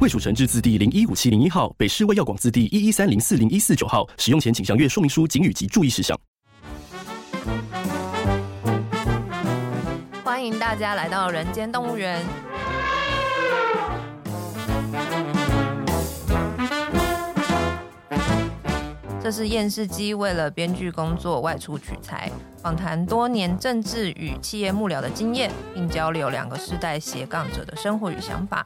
[0.00, 4.08] 卫署成制字第零一五七零一号，北市卫药广字第一一三零四零一四九号。
[4.16, 6.16] 使用前请详阅说明书、警语及注意事项。
[10.22, 12.24] 欢迎大家来到人间动物园。
[19.20, 22.30] 这是厌世姬为了编剧工作外出取材，
[22.62, 28.64] 访谈多年政治与企业幕僚的经验，并交流两个世代斜杠者的生活与想法。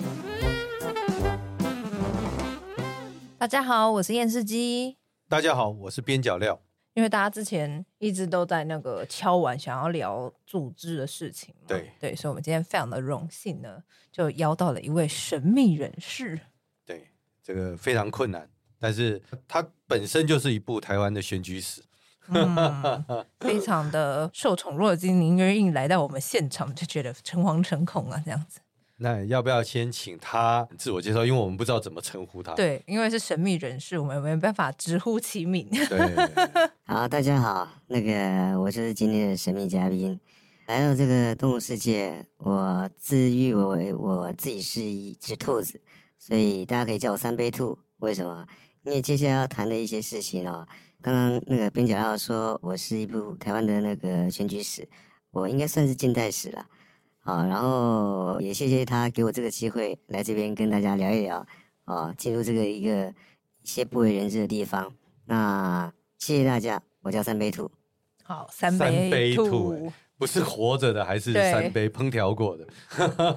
[3.39, 4.97] 大家好，我是厌世姬。
[5.29, 6.61] 大家好，我是边角料。
[6.95, 16.39] 因为大家之前一直都在那个敲碗，想要聊组织的事情，对对，所以我们今天非常的荣幸呢，就邀到了一位神秘人士。
[16.85, 17.09] 对，
[17.43, 18.49] 这个非常困难，
[18.79, 21.83] 但是它本身就是一部台湾的选举史，
[22.29, 25.19] 嗯、 非常的受宠若惊。
[25.19, 28.61] 您愿意来到我们现场，就觉得诚惶诚恐啊，这样子。
[29.03, 31.27] 那要不要先请他自我介绍？
[31.27, 32.55] 因为我们不知道怎么称呼他。
[32.55, 35.69] 对，因为是神秘人士，我们没办法直呼其名。
[35.69, 36.31] 对，
[36.87, 40.19] 好，大家好，那个我就是今天的神秘嘉宾，
[40.67, 45.81] 来到这个动物世界，我自喻我为我自己是一只兔子，
[46.17, 47.77] 所以大家可以叫我三杯兔。
[47.99, 48.47] 为什么？
[48.85, 50.67] 因为接下来要谈的一些事情哦，
[51.01, 54.89] 刚刚那个边角料说我是一部台湾的那个选举史，
[55.33, 56.67] 我应该算是近代史了。
[57.25, 61.47] 好，然后也谢谢他给我这个机会来这边跟大家聊一聊，
[61.85, 63.09] 啊，进入这个一个
[63.63, 64.93] 一些不为人知的地方。
[65.27, 67.71] 那谢谢大家，我叫三杯兔。
[68.25, 68.91] 好，三杯兔。
[68.97, 72.67] 三杯兔不是活着的，还是三杯烹调过的？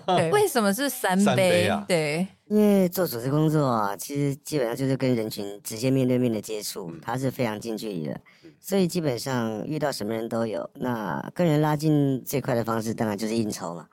[0.07, 1.23] 对，为什么是三杯？
[1.23, 1.85] 三杯啊？
[1.87, 8.21] 对，因为做组织工作啊，其实基本上就是跟人群直接面对面的接触，它是非常近距离的，
[8.59, 10.69] 所以基本上遇到什么人都有。
[10.75, 13.87] 那跟人拉近最快的方式，当然就是应酬嘛。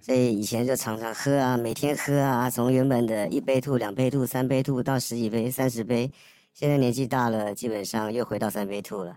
[0.00, 6.10] 所以以前就常常喝啊，每天喝啊，从原本的一杯吐、两杯吐、三杯吐到十几杯、三十杯，
[6.52, 9.16] 现在年纪大了，基本上又回到三杯吐了。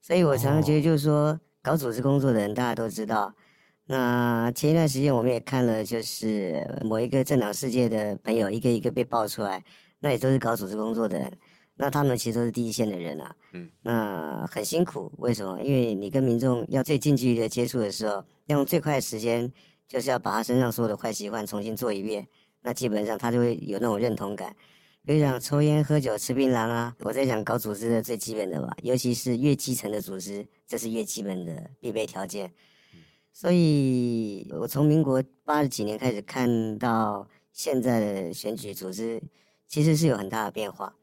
[0.00, 1.38] 所以我常常觉得，就是说。
[1.62, 3.34] 搞组织工作的人，大家都知道。
[3.92, 9.64] 那前一段时间，我们也看了，就是某一个政党世界的朋友，一个一个被爆出来，
[9.98, 11.32] 那也都是搞组织工作的人。
[11.74, 13.34] 那他们其实都是第一线的人啊。
[13.52, 13.68] 嗯。
[13.82, 15.60] 那很辛苦，为什么？
[15.60, 19.52] 因为你跟民众要最近距离的接触的时候，要用最快的时间，
[19.88, 22.28] 就是要把他身上所有的坏习惯重新做一遍。
[22.62, 24.54] 那基本上他就会有那种认同感。
[25.04, 32.52] 比如讲抽烟、喝酒、吃槟榔啊，我在讲搞组织的最基本的吧，尤其是越基层的组织，这是越基本的必备条件。
[33.32, 39.22] 所以，我从民国八十几年开始看到现在的选举组织，
[39.66, 40.94] 其实是有很大的变化，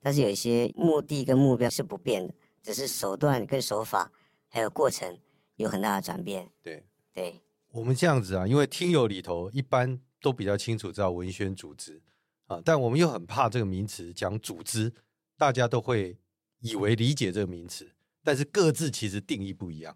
[0.00, 2.32] 但是有一些目的跟目标是不变的，
[2.62, 4.10] 只是手段跟手法
[4.48, 5.18] 还有过程
[5.56, 6.48] 有很大的转变。
[6.62, 12.00] 对对，我们这样子啊，因为听友里头一般都比较清楚知道文宣组织
[12.46, 12.62] 啊。
[12.64, 14.90] 但我们又很怕这个名词讲组织，
[15.36, 16.16] 大家都会
[16.60, 17.90] 以为理解这个名词，
[18.24, 19.94] 但是各自其实定义不一样。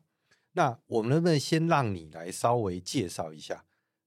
[0.56, 3.62] 那我们能不能先让你来稍微介绍一下？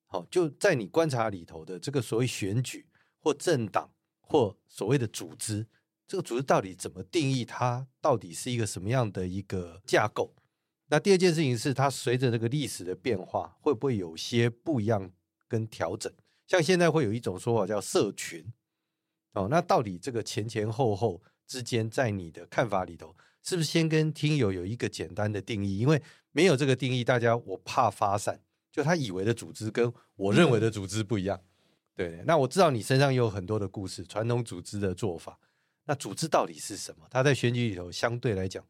[0.08, 2.88] 好，就在你观察里头的这个所谓选举
[3.20, 5.68] 或政党或所谓的组织，
[6.08, 7.46] 这个组织到底怎么定义？
[7.46, 10.34] 它到底是一个什么样的一个架构？
[10.88, 15.12] 那第二件事情是，它随着这个历史的变化，会不会有些不一样
[15.48, 16.12] 跟调整？
[16.48, 18.52] 像现在会有一种说法叫社群，
[19.34, 25.78] 哦，那到底这个前前后后之间，在你的看法里头，是不是先跟听友有一个简单的定义？
[25.80, 26.02] 因为
[26.32, 28.40] 没有这个定义，大家我怕发散，
[28.72, 31.38] 就他以为的组织跟我认为的组织不一样。
[31.38, 31.44] 嗯、
[31.96, 35.40] 对，那我知道你身上有很多的故事，传统组织的做法，
[35.86, 37.08] 那组织到底是什么？
[37.10, 38.63] 他在选举里头相对来讲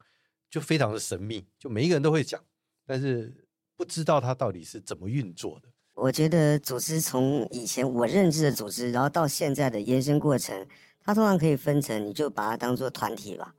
[0.49, 2.41] 就非常的神秘，就每一个人都会讲，
[2.85, 3.45] 但是
[3.75, 5.69] 不知道它到底是怎么运作的。
[5.95, 10.65] 我觉得组织从以前我认知的组织，然后到现在的延伸过程，
[11.01, 13.53] 它通常可以分成，你就把它当做团体吧。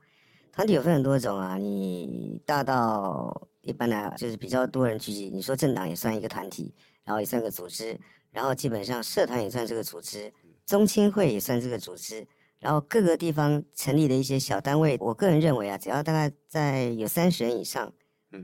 [0.52, 6.74] 团体有分很多种啊，你大到一般的就是比较多人聚集，你说政党也算一个团体，
[7.04, 7.98] 然后也算个组织，
[8.30, 10.32] 然后基本上社团也算这个组织，
[10.66, 12.26] 中青会也算这个组织，
[12.58, 17.92] 然后各个地方成立的一些小单位，我个人认为啊，只要大概在有三十人以上，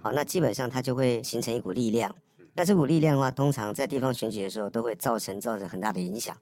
[0.03, 2.15] 好，那基本上它就会形成一股力量。
[2.55, 6.35] 那这股力量的话，通常在地方选举的时候，都会造成造成很大的影响。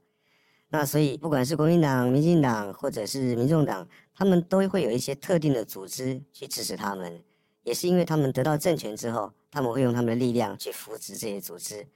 [0.68, 7.22] 那所以不管是国民党、民进党或者是民众党，他们都会有一些特定的组织去支持他们，
[7.62, 11.86] 也是因为他们得到政权之后，他们会用他们的力量去扶植这些组织。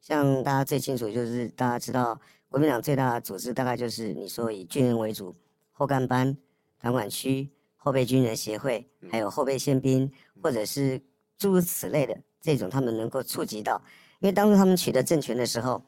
[0.00, 2.18] 像大家最清楚就是大家知道，
[2.48, 5.34] 国民党最大的组织大概就是你说以军人为主，
[5.72, 6.36] 后干班、
[6.80, 10.10] 党管区、后备军人协会，还有后备宪兵，
[10.42, 11.00] 或者是
[11.38, 13.80] 诸如此类的这种，他们能够触及到，
[14.20, 15.82] 因为当初他们取得政权的时候，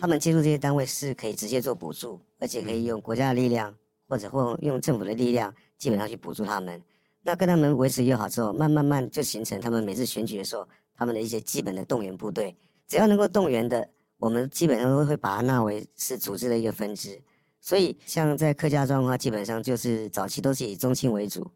[0.00, 3.76] 他们接触这些单位是可以直接做补助，而且可以用国家的力量
[4.10, 6.82] 或者或用政府的力量，基本上去补助他们。
[7.22, 12.56] 那跟他们维持友好之后，慢慢慢就形成他们每次选举的时候，他们的一些基本的动员部队。
[12.88, 17.22] 只要能够动员的，我们基本上都会把它纳为是组织的一个分支。
[17.60, 21.48] 所以，像在客家庄的话，基本上就是早期都是以宗亲为主，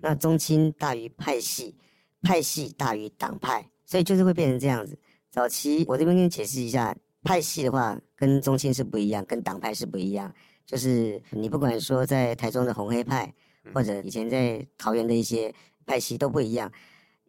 [0.00, 1.76] 那宗亲大于派系，
[2.22, 4.96] 派系大于党派，所以就是会变成这样子。
[5.30, 10.32] 早期我这边跟你解释一下，派系的话跟宗亲是不一样，跟党派是不一样。
[10.68, 13.34] 就是你不管说在台中的红黑派，
[13.74, 15.52] 或者以前在桃园的一些
[15.84, 16.70] 派系都不一样，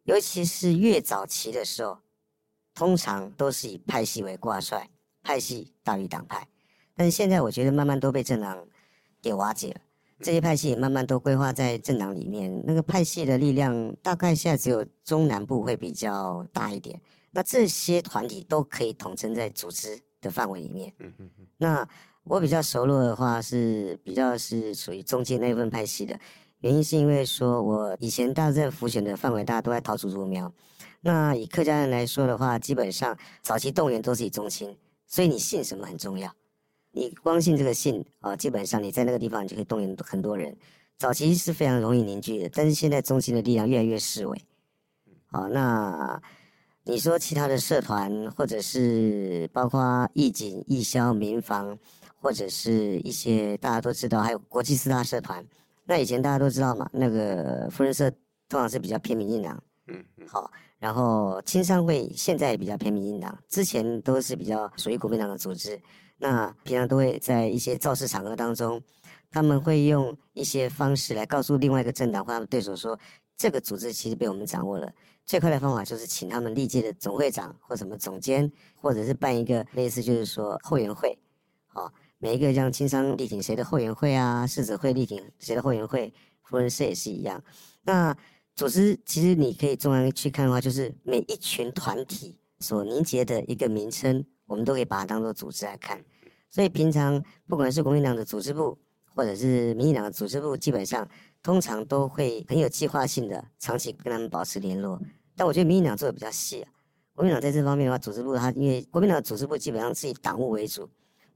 [0.04, 1.98] 尤其是越早期的时候。
[2.76, 4.90] 通常都是以派系为挂帅，
[5.22, 6.48] 派系大于党派。
[6.96, 8.66] 但是现在我觉得慢慢都被政党
[9.22, 9.82] 给瓦解了，
[10.22, 12.64] 这些派系也慢慢都规划在政党里面。
[12.66, 17.02] 那个派系的力量大概现在只有中南部会比较大一点。
[17.32, 20.94] 那这些团体都可以统称在组织的范围里面。
[21.00, 21.90] 嗯嗯嗯那
[22.30, 26.18] 我比较熟络的话是比较是属于中间那一份派系的，
[26.60, 30.54] 原因是因为说我以前大政辅选的范围大家都在桃竹竹苗。
[31.02, 34.78] 那以客家人来说的话，基本上早期动员都是以宗亲，
[35.08, 36.32] 所以你信什么很重要。
[36.92, 40.56] 你光信这个信啊，基本上你在那个地方你就可以动员很多人。
[41.00, 44.40] 早期是非常容易凝聚的，但是现在宗亲的力量越来越式微。
[45.32, 46.22] 好，那
[46.84, 51.80] 你说其他的社团，或者是包括义警、义消、民防，
[52.20, 55.46] 或者是一些大家都知道，还有国际四大社团。
[55.86, 58.10] 那以前大家都知道嘛，那个扶轮社
[58.48, 59.62] 通常是比较偏民进党。
[59.88, 60.52] 嗯，好。
[60.78, 65.78] 然后青商会现在也比较偏民进党，之前都是比较属于国民党的组织。
[66.18, 68.82] 那平常都会在一些造势场合当中，
[69.30, 72.98] 他们会用一些方式来告诉另外一个政党或他们对手说，
[73.36, 74.90] 这个组织其实被我们掌握了。
[75.26, 81.18] 最快的方法就是请他们历届的总会长或什么总监，或者是办一个类似就是说后援会，
[81.68, 86.14] 好，每一个像青商力挺谁的后援会啊，狮子会力挺谁的后援会，
[86.44, 87.42] 扶轮社也是一样。
[87.84, 88.16] 那
[88.54, 96.04] 组织其实你可以纵观去看的话，就是每一群团体所凝结的一个名称，我们都可以把它当做组织来看。
[96.50, 98.78] 所以平常不管是国民党的组织部，
[99.16, 101.08] 或者是民进党的组织部，基本上
[101.42, 105.02] 通常都会很有计划性的长期跟他们保持联络。
[105.38, 106.72] 但我觉得民进党做的比较细啊，
[107.16, 110.90] 国民党在这方面的话，组织部它因为国民党组织部基本上是以党务为主，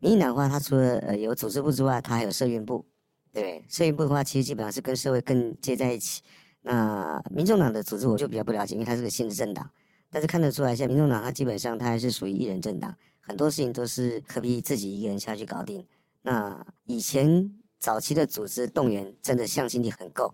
[0.03, 2.85] 民进党的话，它除了呃有组织部之外，它还有社运部，
[3.31, 3.63] 对？
[3.69, 6.21] 社运部的话，其实基本上是跟社会更接在一起。
[6.63, 9.69] 那民众党的组织我就比较不了解，因为它是个新的政党。
[10.09, 15.85] 但是看得出来，像民众党，它基本上它还是属于一人政党，很多事情都是可以自己一个人下去搞定。
[16.23, 17.49] 那以前
[17.79, 20.33] 早期的组织动员真的向心力很够，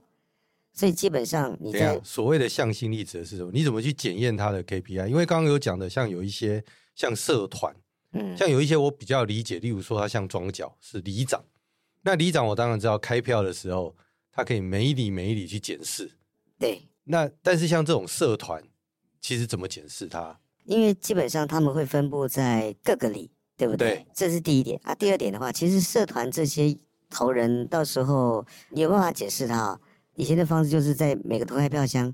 [0.74, 3.52] 所以基本上你在所谓的向心力指的是什么？
[3.54, 5.08] 你怎么去检验它的 KPI？
[5.08, 6.64] 因为刚刚有讲的，像有一些
[6.96, 7.76] 像社团，
[8.14, 11.44] 嗯，像有一些我比较理解，例如说他像庄脚是里长，
[12.02, 13.96] 那里长我当然知道开票的时候，
[14.32, 16.12] 他可以每一里每一里去检视。
[16.58, 18.64] 对，那但是像这种社团，
[19.22, 20.40] 其实怎么检视它？
[20.66, 23.90] 因为基本上他们会分布在各个里，对不对？
[23.90, 24.94] 对，这是第一点啊。
[24.94, 26.78] 第二点的话，其实社团这些
[27.10, 29.80] 头人到时候你有办法解释他。
[30.16, 32.14] 以前的方式就是在每个投开票箱，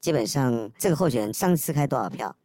[0.00, 2.36] 基本上这个候选人上次开多少票，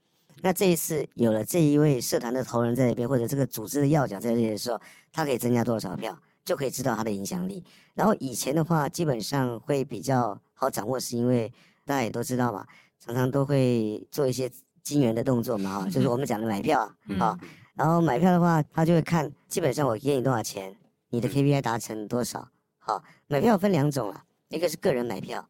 [0.42, 4.80] 那这一次有了这一位社团的头人在那边，或者这个组织的要角在这里的时候，
[5.12, 7.64] 他可以增加多少票，就可以知道他的影响力。
[7.94, 10.40] 然后以前的话，基本上会比较。
[10.62, 11.50] 好掌握是因为
[11.86, 12.68] 大家也都知道嘛，
[13.00, 14.52] 常常都会做一些
[14.84, 16.82] 金援的动作嘛，哈，就是我们讲的买票
[17.18, 17.40] 啊，啊，
[17.76, 20.76] 然后买票的话，他就会看，基本上我给你多少钱，
[21.12, 25.48] 你的 KPI 达成多少，好，买票分两种啊，一个是个人买票，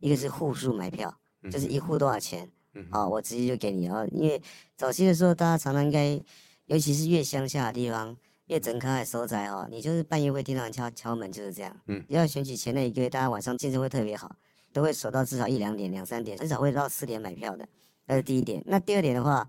[0.00, 1.16] 一个是户数买票，
[1.52, 2.50] 就是一户多少钱，
[2.90, 4.40] 啊，我直接就给你啊，因为
[4.76, 6.20] 早期的时候大家常常应该，
[6.66, 8.16] 尤其是越乡下的地方。
[8.48, 11.80] 越整开收窄哦，你就是半夜会听到人敲敲门，就是这样。
[11.86, 14.34] 嗯，要选举前那一个月，大家晚上精神会特别好，
[14.72, 17.68] 都会守到至少一两点、两三点，很少会到四点买票的。
[18.06, 18.62] 那是第一点。
[18.64, 19.46] 那第二点的话，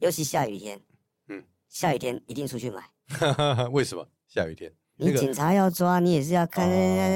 [0.00, 0.80] 尤其下雨天，
[1.28, 2.90] 嗯，下雨天一定出去买。
[3.70, 4.72] 为什么下雨天？
[4.96, 6.68] 你警察要抓你也是要看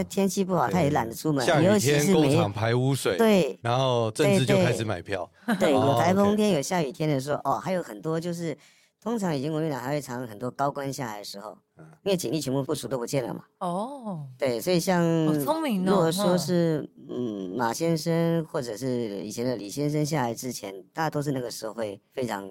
[0.08, 1.44] 天气不好，他也懒得出门。
[1.44, 5.30] 下雨天工厂排污水，对，然后政治就开始买票。
[5.58, 8.56] 对，有台风天、有下雨天的时候，哦，还有很多就是。
[9.02, 11.56] 通常已经国民党还会藏很多高官下来的时候，
[12.02, 13.44] 因为警力全部部署都不见了嘛。
[13.60, 15.02] 哦，对，所以像
[15.42, 15.90] 聪明哦。
[15.90, 22.46] 如果说是嗯马先生或者是以前的李先生下来之前，大家都是那个时候会非常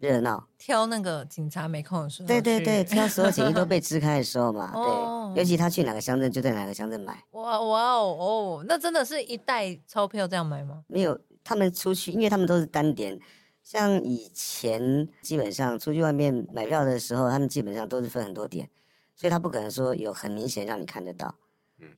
[0.00, 2.26] 热闹，挑那个警察没空的时候。
[2.26, 4.72] 对对对，挑所有警力都被支开的时候嘛。
[4.74, 7.22] 哦、对，尤其他去哪个乡镇就在哪个乡镇买。
[7.32, 10.82] 哇哇哦哦，那真的是一袋钞票这样买吗？
[10.88, 13.20] 没有，他们出去，因为他们都是单点。
[13.62, 18.68] 像以前基本上出去外面买票的时候，他们基本上都是分很多点，
[19.14, 21.34] 所以他不可能说有很明显让你看得到。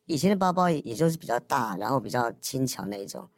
[0.06, 3.28] 以前的包包也就是比较大，然后比较轻巧那一种，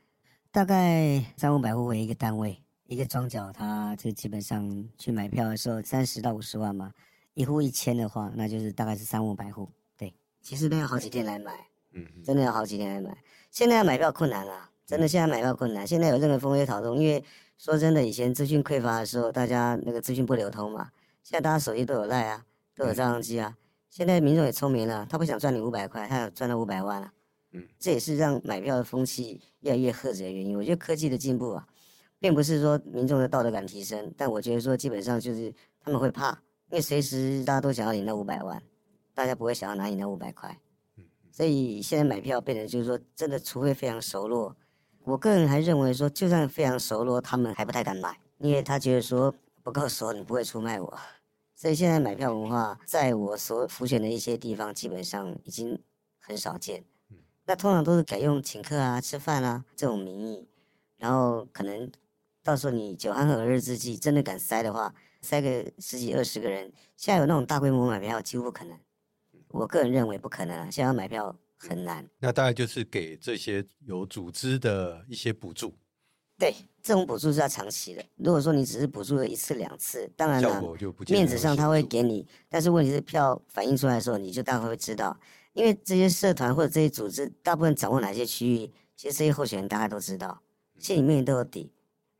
[0.50, 6.92] 大概三五百户为一个单位，一个庄脚，他就基本上去买票的时候三十到五十万嘛，
[7.34, 9.68] 一户一千的话，那就是大概是三五百户。
[9.96, 13.16] 对，其实都要好几天来买，嗯，真的要好几天来买。
[13.50, 15.86] 现在要买票困难了，真的现在买票困难。
[15.86, 17.24] 现在有任何风吹草动，因为。
[17.56, 20.90] 说真的，以前资讯匮乏的时候，大家那个资讯不流通嘛。
[21.22, 23.56] 现在大家手机都有赖啊，都有照相机啊。
[23.88, 27.12] 现在民众也聪明了，他不想赚你五百块，他要赚到五百万了。
[27.52, 30.58] 嗯，这也是让买票的风气越来越赫着的原因。
[30.58, 31.66] 我觉得科技的进步啊，
[32.24, 36.30] 并不是说民众的道德感提升，但我觉得说基本上就是他们会怕，
[36.70, 38.62] 因为随时大家都想要领那五百万，
[39.12, 40.58] 大家不会想要拿你那五百块。
[41.30, 44.56] 所以现在买票变成就是说，真的除非非常熟络。
[45.02, 50.98] 我个人还认为说，就算非常熟络，他们还不太敢买，因为他觉得说不够熟，你不会出卖我。
[51.54, 55.78] 所以现在买票文化，在我所浮选的一些地方，基本上已经
[56.18, 56.84] 很少见。
[57.44, 60.48] 那通常都是改用请客啊、吃饭啊这种名义，
[60.96, 61.90] 然后可能
[62.44, 68.78] 到时候你酒酣和日之际，真的敢塞的话，塞个十几二十个人，现在有那种大规模买票几乎不可能。
[69.48, 71.36] 我个人认为不可能啊，现在要买票。
[71.56, 75.74] 很难，那大概就是给这些有组织的一些补助。
[76.36, 78.04] 对，这种补助是要长期的。
[78.16, 80.62] 如果说你只是补助了一次两次，当然了，
[81.08, 85.18] 面子上他会给你，但是问题是票反映出来的时候，你就大概会知道，
[85.54, 90.42] 因为这些社团或者这些组织大部分掌握哪些区域，其实这些候选人大概都知道，
[90.78, 91.72] 心里面都有底。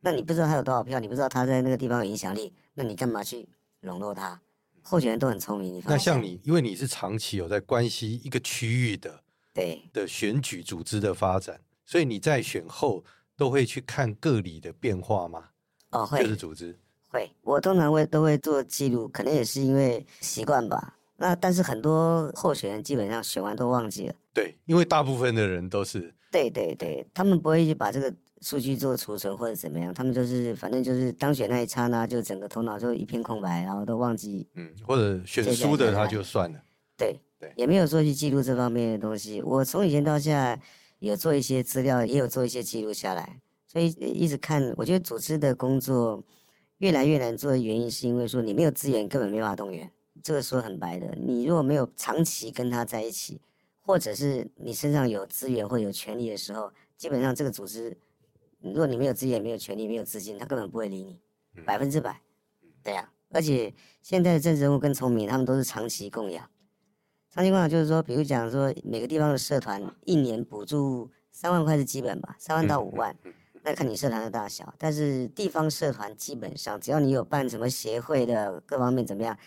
[0.05, 3.49] 那你不知道他有多少票，你不知道他在那个地方有影响力，那你干嘛去
[3.81, 4.39] 笼络他？
[4.83, 5.83] 候选人都很聪明，你。
[5.87, 9.21] 那像你，因为你是长期有在关系一个区域的。
[9.51, 13.03] 对的选举组织的发展，所以你在选后
[13.35, 15.45] 都会去看各里的变化吗？
[15.89, 17.31] 哦，会，就是组织会。
[17.41, 20.97] 我通常会都会做记录，可能也是因为习惯吧。
[21.15, 24.13] 那但是很多候选人基本上选完都忘记了。
[24.33, 26.13] 对，因为大部分的人都是。
[26.29, 34.47] 对对对，他们不会去把这个数据做储存或者怎么样，他们就是反正就是当选那一刹那，就整个头脑就一片空白，然后都忘记。
[34.55, 36.59] 嗯，或者选输的他就算了。
[36.97, 37.51] 对对。
[37.55, 39.41] 也没有说去记录这方面的东西。
[39.41, 40.59] 我从以前到现在
[40.99, 43.41] 有做一些资料，也有做一些记录下来。
[43.67, 46.23] 所以一直看，我觉得组织的工作
[46.77, 49.91] 越来越难做的原因，是因为说你没有资源，根本没法动员。
[50.23, 53.41] 这个说很白的，你如果没有长期跟他在一起，
[53.81, 57.95] 或者是你身上有资源或有权利的时候，基本上这个组织，
[58.65, 61.19] 如果你没有资源、没有权利、没有资金，他根本不会理你，
[61.65, 62.21] 百分之百。
[62.83, 66.49] 对呀，而且现在的政治人物更聪明，他们都是长期供养。
[67.31, 73.15] 长期供养就是说，比如讲说，每个地方的社团一年补助三万块是基本吧，三万到五万，
[73.63, 74.73] 那看你社团的大小。
[74.77, 79.37] 但是地方社团基本上，只要你有办什么协会的各方面怎么样，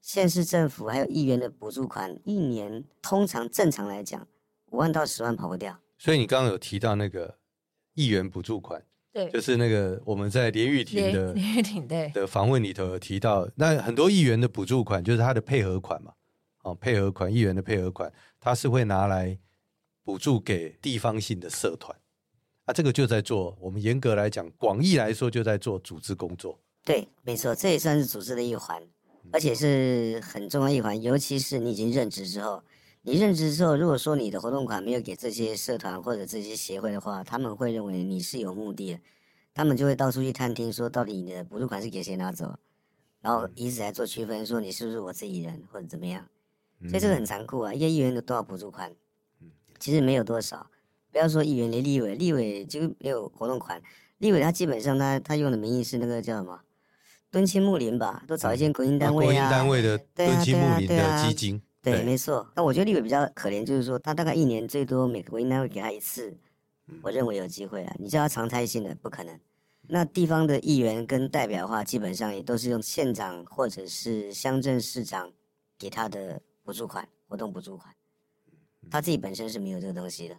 [0.00, 4.26] 县市政府还有议员的补助款，一年通常正常来讲，
[4.70, 5.78] 五万到十万跑不掉。
[5.98, 7.36] 所以你刚刚有提到那个
[7.94, 8.82] 议员补助款，
[9.12, 16.12] 对，就是那个我们在连玉婷的连 玉婷对的访问里头有提到，那很多议员的补助款就是他的配合款嘛。
[16.62, 18.10] 哦，配合款，议员的配合款，
[18.40, 19.38] 他是会拿来
[20.02, 21.94] 补助给地方性的社团，
[22.64, 26.58] 啊，这个就在做，我们严格来讲，广义来说就在做组织工作。
[26.82, 28.82] 对，没错，这也算是组织的一环，
[29.30, 31.02] 而且是很重要一环。
[31.02, 32.62] 尤其是你已经任职之后，
[33.06, 39.00] 你任职之后，如果说你的活动款没有给这些社团或者这些协会的话，他们会认为你是有目的的，
[39.52, 42.54] 他们就会到处去探听，说到底你的补助款是给谁拿走，
[43.20, 46.26] 然后以此来做区分，说你是不是我自己人或者怎么样。
[46.88, 47.74] 所以这个很残酷啊！
[47.74, 48.90] 一个议员有多少补助款？
[49.78, 50.70] 其实没有多少。
[51.12, 53.82] 不要说议员，连立委，立委就没有活动款。
[54.16, 56.62] 立委他基本上他他用的名义是那个叫什么
[57.30, 61.60] 敦亲睦邻吧，都找一些国营单位啊，国营单位的敦亲睦邻的基金。
[61.84, 62.50] 对，没错。
[62.56, 66.36] 那我觉得立伟比较可怜，就是说他大概一年最多每个国营单位给他一次，
[67.02, 67.94] 我认为有机会啊。
[68.00, 69.38] 你叫他常态性的不可能。
[69.88, 75.30] 那地方的议员跟代表的话，基本上也都是用县长或者是乡镇市长
[75.78, 76.40] 给他的。
[76.66, 77.94] 补助款，活动补助款，
[78.90, 80.36] 他自己本身是没有这个东西的。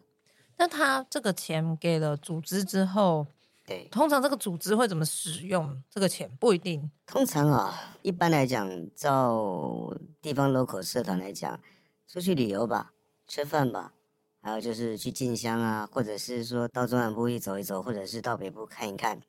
[0.58, 3.28] 那他这个钱给了组织之后，
[3.66, 6.30] 对，通常这个组织会怎么使用这个钱？
[6.40, 6.92] 不一定。
[7.08, 9.92] 通常啊，一般来讲，照
[10.22, 11.60] 地方 local 社团来讲，
[12.08, 12.94] 出去旅游吧，
[13.28, 13.94] 吃饭吧，
[14.40, 19.22] 还有就是去进香啊，或者是说到中南部去走一走，或者是到北部看一看，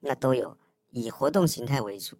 [0.00, 0.56] 那都有
[0.90, 2.16] 以活动形态为主，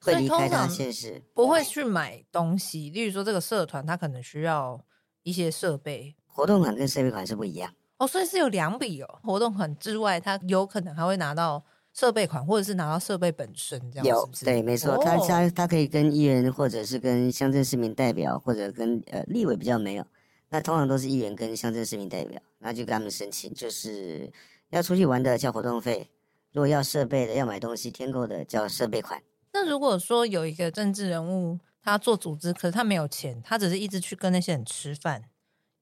[0.00, 2.88] 会离开大现实，不会去买东西。
[2.88, 4.82] 例如说，这个社团他可能需要
[5.24, 7.74] 一些设备，活动款跟设备款是不一样。
[7.98, 9.20] 哦，所以是有两笔哦。
[9.22, 14.44] 活动款之外，他有可能还会拿到设备款，或者是拿到设备本身这样子。
[14.44, 20.04] 有，对，没错，他他他可以跟议员，或者是跟乡镇市民代表，或者跟呃立委比较没有。
[20.50, 24.30] 那通常都是议员跟乡镇市民代表，那就跟他们申请，就是
[24.70, 26.10] 要出去玩的交活动费，
[26.52, 29.20] 如果要设备的、要买东西添购的交设备款。
[29.52, 35.24] 那如果说有一个政治人物他做组织，可是他没有钱，他只是一直去跟那些人吃饭，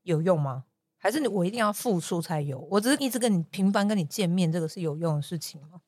[0.04, 0.64] 有用吗？
[1.04, 2.66] 还是你我一定要付出才有？
[2.70, 5.82] 我只是一直跟你频繁跟你见面，这个是有用的事情吗？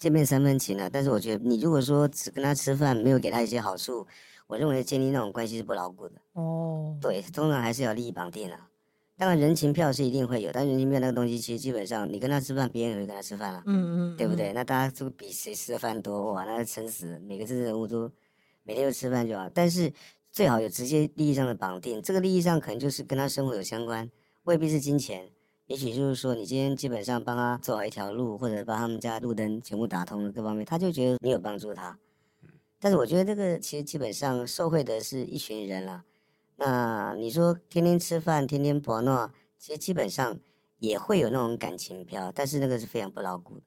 [0.00, 4.04] 见面三分情啊，但是我觉得你如果说只跟他吃饭，没有给他一些好处，
[4.48, 6.20] 我认为建立那种关系是不牢固的。
[6.32, 8.68] 哦，对，通常还是要利益绑定啊。
[9.16, 13.62] 当然人情票是一定会有，但人情票那个东西其实基本上你跟他吃饭，别人也会跟他吃饭啊。
[13.64, 14.52] 嗯，嗯嗯，对不对？
[14.52, 18.10] 那大家就比谁吃的饭多哇，那撑死每个政治人物都
[18.64, 19.92] 每天都吃饭就好，但是。
[20.36, 24.10] 最好有直接利益上的绑定，这个利益上可能就是跟他生活有相关，
[24.44, 25.30] 未必是金钱，
[25.64, 31.98] 也许就是说你今天基本上帮他做好一条路，或者把他们家路灯全部打通了，各方面他就觉得你有帮助他。
[32.78, 36.04] 但是我觉得这个其实基本上受惠的是一群人了。
[36.56, 40.38] 那你说天天吃饭，天天博诺，其实基本上
[40.80, 43.62] 也会有那种感情票，但是那个是非常不牢固，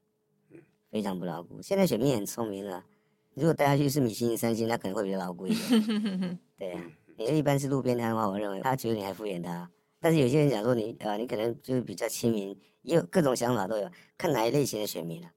[0.91, 1.59] 非常不牢固。
[1.63, 2.85] 现在选民很聪明了。
[3.33, 6.39] 如果带他去是米其林三星，那可能会比较牢固一点。
[6.59, 6.83] 对啊，
[7.17, 9.71] 你一般是路边摊的话，我认为他觉得你还敷衍他。
[9.99, 15.33] 但是有些人讲说你啊，你可能就是比较亲民，也有各种想法都有，看哪一类型的选民了、啊。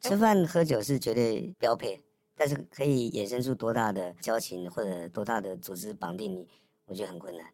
[0.00, 2.02] 吃饭喝酒是绝对标配，
[2.34, 6.48] 但是可以衍生出多大的交情或者多大的组织绑定你，
[6.86, 7.46] 我觉得很困难，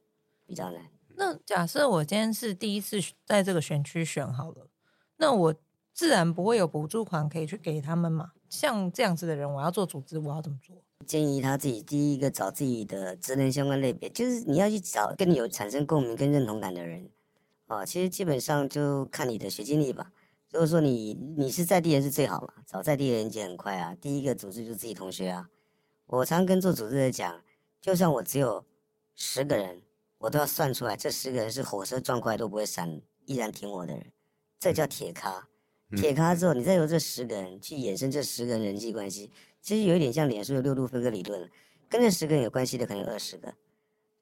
[0.46, 0.82] 比较难。
[1.16, 4.68] 那假设我今天是第一次在这个选区选好了，
[5.16, 5.54] 那我
[5.92, 8.32] 自然不会有补助款可以去给他们嘛？
[8.48, 10.84] 像这样子的人，我要做组织，我要怎么做？
[11.04, 17.10] 建议他自己第一个找自己的职能相关类别，就是你要去找跟你有产生共鸣跟认同感的人。
[17.66, 20.12] 啊，其实基本上就看你的学经历吧。
[20.52, 23.94] 如果说你你是在地人是最好嘛，找在地人也很快啊。
[24.00, 25.48] 第一个组织就是自己同学啊。
[26.06, 27.42] 我常跟做组织的讲，
[27.80, 28.64] 就算我只有
[29.14, 29.82] 十个人，
[30.18, 34.06] 我都要算出来，这十个人是火车撞过来都不会闪，依然挺我的人，
[34.58, 35.48] 这叫铁咖。
[35.96, 39.30] 铁咖之后，你再由这十个人去衍生这十个人人际关系，
[39.66, 41.50] 其实有一点像脸书的六度分割理论，
[41.88, 43.52] 跟这十个有关系的可能有二十个，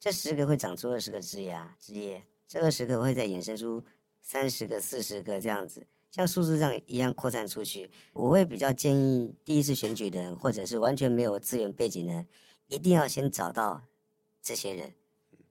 [0.01, 3.85] 这十个会长出二十个枝芽枝叶，这二十个会再衍生出
[4.23, 7.91] 三十个、四十个这样子，像数字上一样扩散出去。
[8.15, 12.27] 我会比较建议第一次选举的人，或者是完全没有资源背景的人，
[12.69, 13.83] 一定要先找到
[14.41, 14.95] 这些人，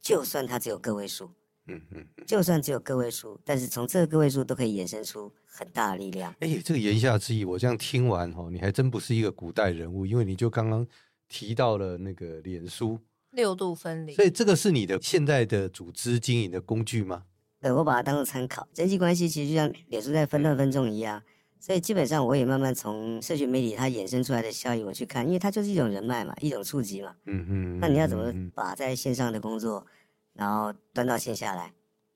[0.01, 1.29] 就算他只有个位数。
[1.67, 6.35] 嗯嗯，就算只有个位数，但是从这个个位数都可以衍生出很大的力量。
[6.39, 10.85] 哎，这个言下之意，我这样听完哈，你还真不是一个古代人物，因为你就刚刚
[11.29, 12.99] 提到了那个脸书
[13.31, 17.23] 六度分离，所以这个是你的现在的组织经营的工具吗？
[17.61, 18.67] 对，我把它当做参考。
[18.75, 21.23] 人际关系其实就像脸书在分段分众一样，
[21.61, 27.15] 所以基本上我也慢慢从社群媒体它衍生出来的效益我去看，因为它就是一种人脉嘛，一种触及嘛。
[27.25, 27.79] 嗯嗯。
[27.79, 29.87] 那你要怎么把在线上的工作？
[30.33, 31.73] 然后端到线下来，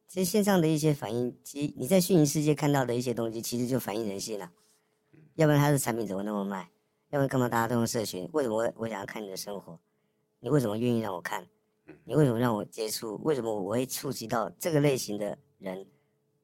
[0.08, 4.51] 其实线上的一些反应，其实你在虚拟世界看到的一些东西，其实就反映人性了。
[5.36, 6.71] 要不然它的产品怎么那么卖？
[7.10, 8.27] 要不然干嘛大家都用社群？
[8.34, 9.80] 为什么我我想要看你的生活？
[10.39, 11.47] 你为什么愿意让我看？
[12.03, 13.19] 你为什么让我接触？
[13.23, 15.86] 为什么我会触及到这个类型的人？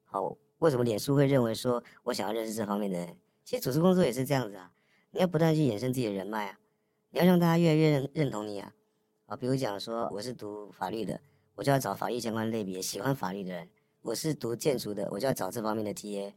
[0.04, 3.16] 好，为什么脸书会认为说我想要认识这方面的人？
[3.44, 4.70] 其实组织工作也是这样子啊，
[5.10, 6.58] 你要不断去衍生自己的人脉啊，
[7.10, 8.72] 你要让大家越来越认认同你啊。
[9.26, 11.20] 啊，比如讲说我是读法律的。
[11.54, 13.68] 我就要找法律相关类别喜欢法律的人。
[14.02, 16.32] 我是读建筑的，我就要找这方面的 TA。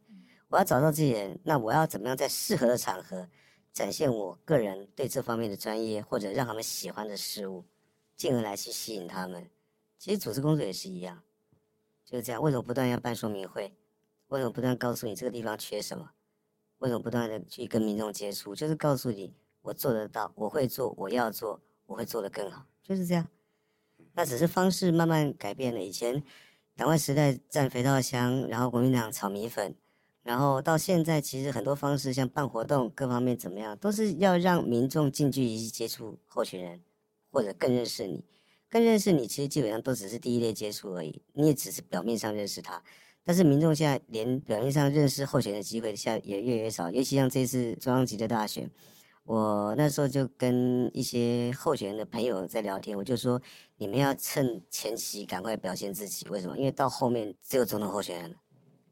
[0.48, 3.28] 我要找到这些人，那我要怎么样在适合的场合
[3.74, 7.66] 展现我个人对这方面的专业，或者让他们喜欢的事物，
[8.16, 9.50] 进而来去吸引他们。
[9.98, 11.22] 其实组织工作也是一样，
[12.06, 12.42] 就是这样。
[12.42, 13.76] 为什么不断要办说明会？
[14.28, 16.12] 为什么不断告诉你这个地方缺什么？
[16.78, 18.56] 为什么不断的去跟民众接触？
[18.56, 23.28] 就是告诉你我做得到，我会做，我要做，我会做得更好，就是这样。
[24.18, 25.80] 那只是方式慢慢改变了。
[25.80, 26.24] 以前
[26.76, 29.76] 党外时代占肥皂箱，然后国民党炒米粉，
[30.24, 36.82] 然后到现在其实很多方式，像办活动各方面怎么样，都是要让民众近距离接触候选人，
[37.30, 38.26] 或者更认识你。
[38.70, 42.82] 更认识你，其实基本上都只是第一类接触而已，你也只是表面上认识他。
[43.24, 48.68] 但是民众现在连表面上认识候选人的机会现在也越来越少，尤其像这次中央级的大选，
[49.28, 53.42] 我那时候就跟一些候选人的朋友在聊天，我就说
[53.76, 56.58] 你们要趁前期赶快表现自己，为什么？
[56.58, 58.38] 因为到后面只有总统候选人了，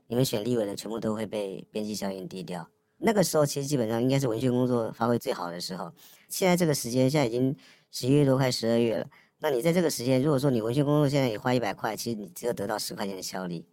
[0.07, 2.67] 你们选立委的全部都会被边际效应抵掉。
[2.97, 5.89] 那个时候其实基本上应该是文宣工作发挥最好的时候。
[6.27, 7.55] 现在这个时间现在已经
[7.89, 9.07] 十一月多快十二月了，
[9.39, 13.65] 那你在这个时间，如果说你文宣工作现在你花一百块，其实你只有得到十块钱的效力。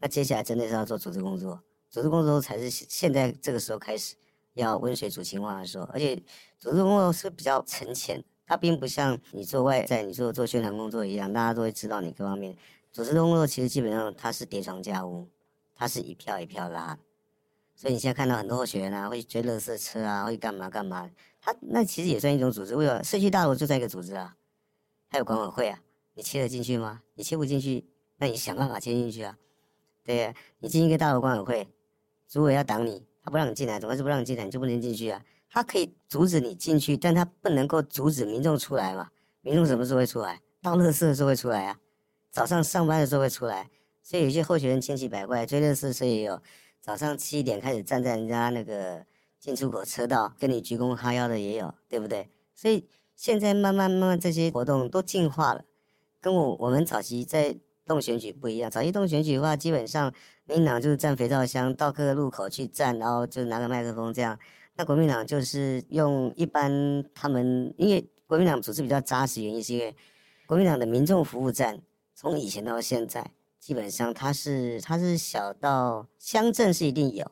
[0.00, 4.16] 那接下来真的是要做组织工作，组织工作才是现在这个时候开始
[4.58, 5.84] 要温水煮青蛙的时候。
[5.92, 6.16] 而且
[6.58, 12.56] 组织工作是比较沉潜，它并不像你做外在，你做做宣传工作一样，大家都会知道你各方面。
[12.92, 15.28] 组织工作其实基本上它是叠床架屋，
[15.74, 16.98] 它是一票一票拉。
[17.74, 21.08] 所以你现在看到很多候选人啊，会追垃圾车啊，会干嘛干嘛，
[21.40, 22.74] 他那其实也算一种组织。
[22.74, 24.34] 为什么社区大楼就在一个组织啊？
[25.08, 25.78] 还有管委会啊，
[26.14, 27.02] 你切得进去吗？
[27.14, 29.38] 你切不进去，那你想办法切进去啊。
[30.02, 31.68] 对呀、你进一个大楼管委会，
[32.28, 35.22] 主委要挡你，不让你进来，总是不让你进来，你就不能进去啊。
[35.50, 39.08] 他可以阻止你进去，但他不能够阻止民众出来嘛。
[39.40, 40.40] 民众什么时候会出来？
[40.60, 41.78] 倒垃圾的时候会出来啊，
[42.30, 43.70] 早上上班的时候会出来。
[44.02, 46.40] 所以有些候选人千奇百怪，追垃圾车也有。
[46.80, 49.04] 早上七点开始站在人家那个
[49.38, 52.28] 进出口车道，跟你鞠躬哈腰的也有，对不对？
[52.54, 55.64] 所以现在慢慢慢慢这些活动都进化了，
[56.20, 58.70] 跟我我们早期在动选举不一样。
[58.70, 60.12] 早期动选举的话，基本上
[60.48, 64.36] 民进党就是站肥皂箱，到各个路口去站，然后就拿个麦克风这样。
[64.74, 69.94] 那国民党就是用一般他们，因为国民党组织比较扎实，原因是因为
[70.46, 71.80] 国民党的民众服务站
[72.14, 73.30] 从以前到现在。
[73.60, 77.30] 基本上它是它是小到乡镇是一定有，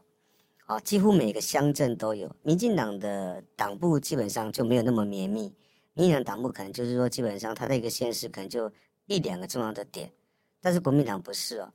[0.67, 2.31] 啊，几乎每个乡镇都有。
[2.43, 5.55] 民进党的党部基本上就没有那么绵密，
[5.95, 8.71] 民进党党部可能就是说基本上它的一个县市可能就
[9.07, 10.11] 一两个重要的点，
[10.61, 11.73] 但是国民党不是哦，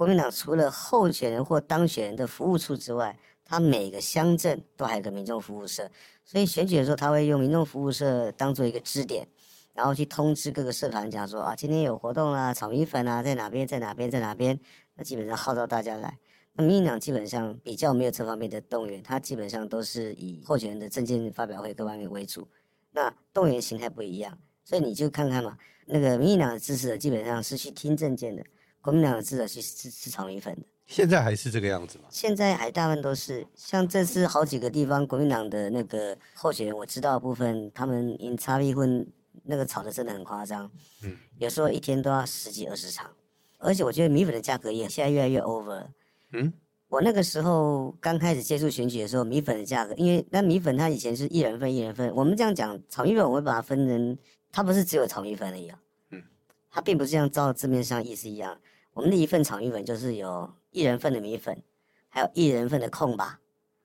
[0.00, 5.90] 国民党除了候选人或当选人的服务处之外，它每个乡镇都还有个民众服务社，
[6.24, 9.28] 所以选举的时候他会用民众服务社当做一个支点。
[9.74, 14.58] 然后去通知各个社团，讲说啊，今天有活动啦，炒米粉啊，在哪边，在哪边，在哪边。
[14.94, 16.18] 那基本上号召大家来。
[16.54, 22.48] 那民进党基本上比较没有这方面的动员，他基本上都是以候选人的政见发表会各方面为主。
[22.92, 28.42] 那动员形态不一样，所以你就看看嘛，那个民进党的支持者基本上是去听政见的，
[28.80, 30.62] 国民党的支持者去吃吃炒米粉的。
[30.86, 32.04] 现在还是这个样子吗？
[32.10, 39.06] 现在还大部分都是，像这次好几个地方国民党的那个候选人，我知道的部分他们因差别混。
[39.44, 40.70] 那个炒的真的很夸张，
[41.02, 43.10] 嗯，有时候一天都要十几二十场，
[43.58, 45.90] 而且我觉得米粉的价格也现在越来越 over 了，
[46.32, 46.52] 嗯，
[46.88, 54.18] 我那个时候刚开始接触选举的时候，米粉的价格，因为那米粉它以前是一人份一人份，我们这样讲炒米粉，我会把它分成，
[54.52, 55.78] 它不是只有炒米粉而已啊，
[56.10, 56.22] 嗯，
[56.70, 58.60] 它并不是像照字面上意思一样，
[59.00, 61.62] 我们的一份炒米粉就是有一人份的米粉，
[62.10, 63.40] 还有一人份的控吧，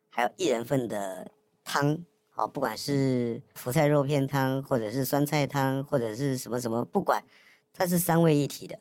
[0.09, 1.31] 还有一人份的
[1.63, 2.03] 汤。
[2.27, 7.23] 好，不管是福菜肉片汤，或者是酸菜汤，或者是什么什么，不管
[7.71, 8.77] 它是三位一体的，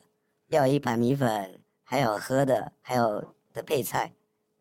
[0.49, 4.13] 要一盘米粉，还有喝的，还有的配菜。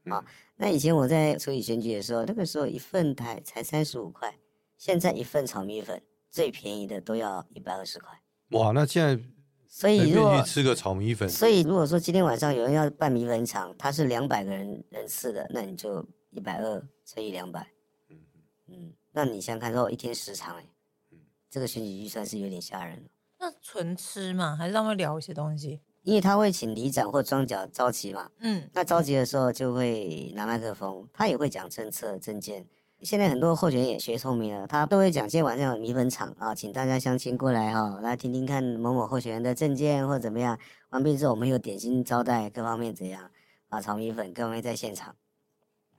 [0.04, 4.38] 啊，那以前我在处理选举的时候，那个时候一份台才三十五块，
[4.78, 8.20] 现在一份炒米粉最便宜的都要一百二十块。
[8.50, 9.20] 哇，那现在
[9.76, 17.66] 所以如果吃个炒米粉，所以如果说今天晚上有人要办米粉厂，他是两百个人人次的，那你就一百二乘以两百。
[18.08, 18.16] 嗯
[18.68, 20.64] 嗯，那你想看，如果一天十场，哎，
[21.10, 21.18] 嗯，
[21.50, 23.04] 这个选举预算是有点吓人。
[23.40, 25.80] 那纯吃嘛，还是他聊一些东西？
[26.04, 32.64] 因为他会请里长或庄脚召集嘛，嗯，那召集的时候就会拿麦克风，他也会讲政策政见。
[33.02, 40.58] 现在很多候选人也学聪明了，他都会讲今天晚上有米粉厂啊，请大家相亲过来哈、哦，来听听看某某候选人的证件或怎么样。
[40.90, 43.30] 完毕之后，我们有点心招待，各方面怎样
[43.68, 43.80] 啊？
[43.80, 45.14] 炒米粉，各方面在现场。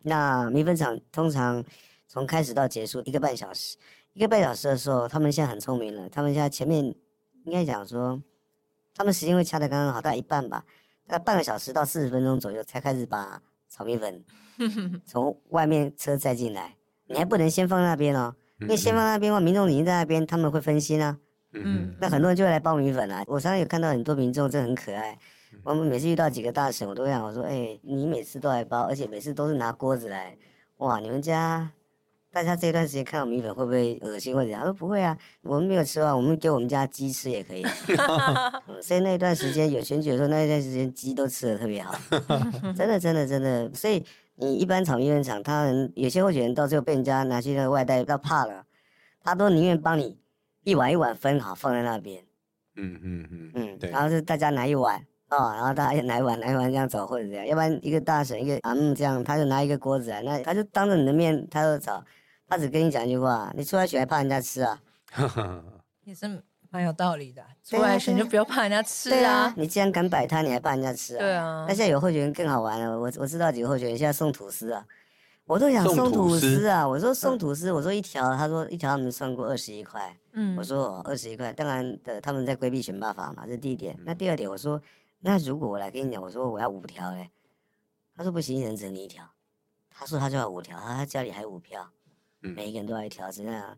[0.03, 1.63] 那米粉厂通常。
[2.07, 3.75] 从开始到结束一个半小时，
[4.13, 6.07] 一个半小时的时候，他们现在很聪明了。
[6.07, 6.85] 他们现在前面
[7.45, 8.21] 应该讲说，
[8.93, 10.63] 他们时间会掐的刚刚好，大概一半吧，
[11.07, 14.23] 大概半个小时到四十分钟左右才开始把炒米粉
[15.03, 16.75] 从外面车载进来。
[17.07, 21.17] 你还不能先放那边哦，因为先放那边的话，民众已经在那边，他们会分心啊。
[21.53, 23.23] 嗯，那很多人就会来包米粉啊。
[23.27, 25.17] 我常常有看到很多民众，真的很可爱。
[25.63, 30.37] 我们每次遇到几个大婶，我都会想我说：“哎，你每次都来包，而且每次都是拿锅子来，
[30.77, 31.71] 哇，你们家。”
[32.35, 34.51] 大家这段时间看到米粉会不会恶心或者？
[34.51, 37.63] 他说不会啊，我们没有吃完，我们给我们家鸡吃也可以。
[38.83, 41.97] 所以那一段时间有选举的时候，那一段时间鸡都吃的特别好，
[42.75, 43.73] 真的真的真的。
[43.73, 44.03] 所以
[44.35, 48.65] 你一般炒米粉厂，他人有些候选人到最后被人家拿去那个外带，他怕了，
[49.21, 50.17] 他都宁愿帮你
[50.63, 52.23] 一碗一碗分好放在那边。
[52.75, 54.97] 嗯嗯嗯嗯，然后是大家拿一碗，
[55.29, 62.03] 哦，然后大家拿一碗拿一碗这样走或者这样，要不然一个大婶一个啊嗯这样，他就拿一个锅子来，那他就当着你的面他就炒，
[62.47, 64.81] 他只跟你讲一句话，你出来选还怕人家吃啊？
[66.03, 66.27] 也是
[66.75, 69.31] 蛮有道理的，出来选就不要怕人家吃啊。
[69.31, 71.19] 啊啊你既然敢摆摊，你还怕人家吃啊？
[71.19, 71.65] 对啊。
[71.67, 74.85] 那现在有候选人更好玩了，我我知道几个候选人现在送吐司啊，
[75.45, 76.87] 我都想送吐司啊。
[76.87, 83.97] 我说送吐司，我说一条，他说一条他们算过二十一块，嗯，我说二十一块，当然的他们在规避选罢法嘛，这是第一点。
[84.03, 84.81] 那第二点我说。
[85.21, 87.31] 那如果我来跟你讲，我说我要五条嘞，
[88.15, 89.27] 他说不行，一人只能一条。
[89.89, 91.89] 他说他就要五条，他他家里还有五票，
[92.41, 93.75] 每一个人都要一条，是这样。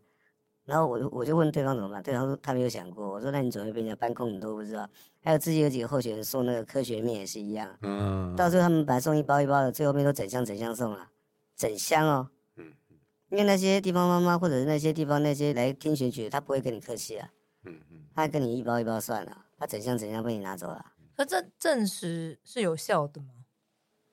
[0.68, 3.10] 然后我就我就问对方怎么办，对方说他没有想过。
[3.10, 4.86] 我说那你准备被人家搬空，你都不知道。
[5.22, 11.08] 还有自己有几个候选人送那个科学面也是一样，嗯，到最后他们本来送一包一包的，最后面都整箱整箱送了，
[11.56, 12.66] 整箱哦，嗯，
[13.30, 17.30] 因为那些地方妈妈或者是那些地方那些来听选举，他不会跟你客气啊，
[17.64, 20.84] 嗯嗯，他还跟你一包一包算了，他整箱整箱被你拿走了。
[21.16, 23.28] 可这证实是有效的吗？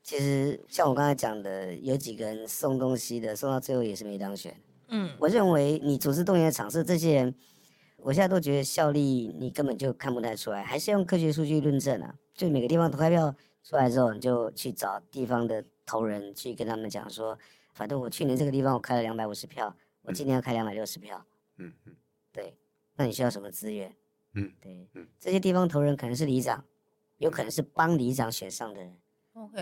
[0.02, 4.56] 其实像我刚才讲的，有几个人送东西的，送到最后也是没当选。
[4.88, 7.36] 嗯，我认为你组织动员的场次，这些人，
[7.98, 12.15] 我现在都觉得效力你根本就看不太出来，还是用科学数据论证啊。
[12.34, 17.38] 就每个地方投开票出来之后，你就去找地方的头人去跟他们讲说，
[17.74, 21.26] 反正我去年这个地方我开了两百五十票，我今年要开两百六十票。
[21.58, 21.95] 嗯嗯，
[22.32, 22.58] 对，
[22.95, 23.95] 那你需要什么资源？
[24.34, 26.63] 嗯，对，这些地方头人可能是里长。
[27.17, 28.98] 有可能是帮里长选上的人.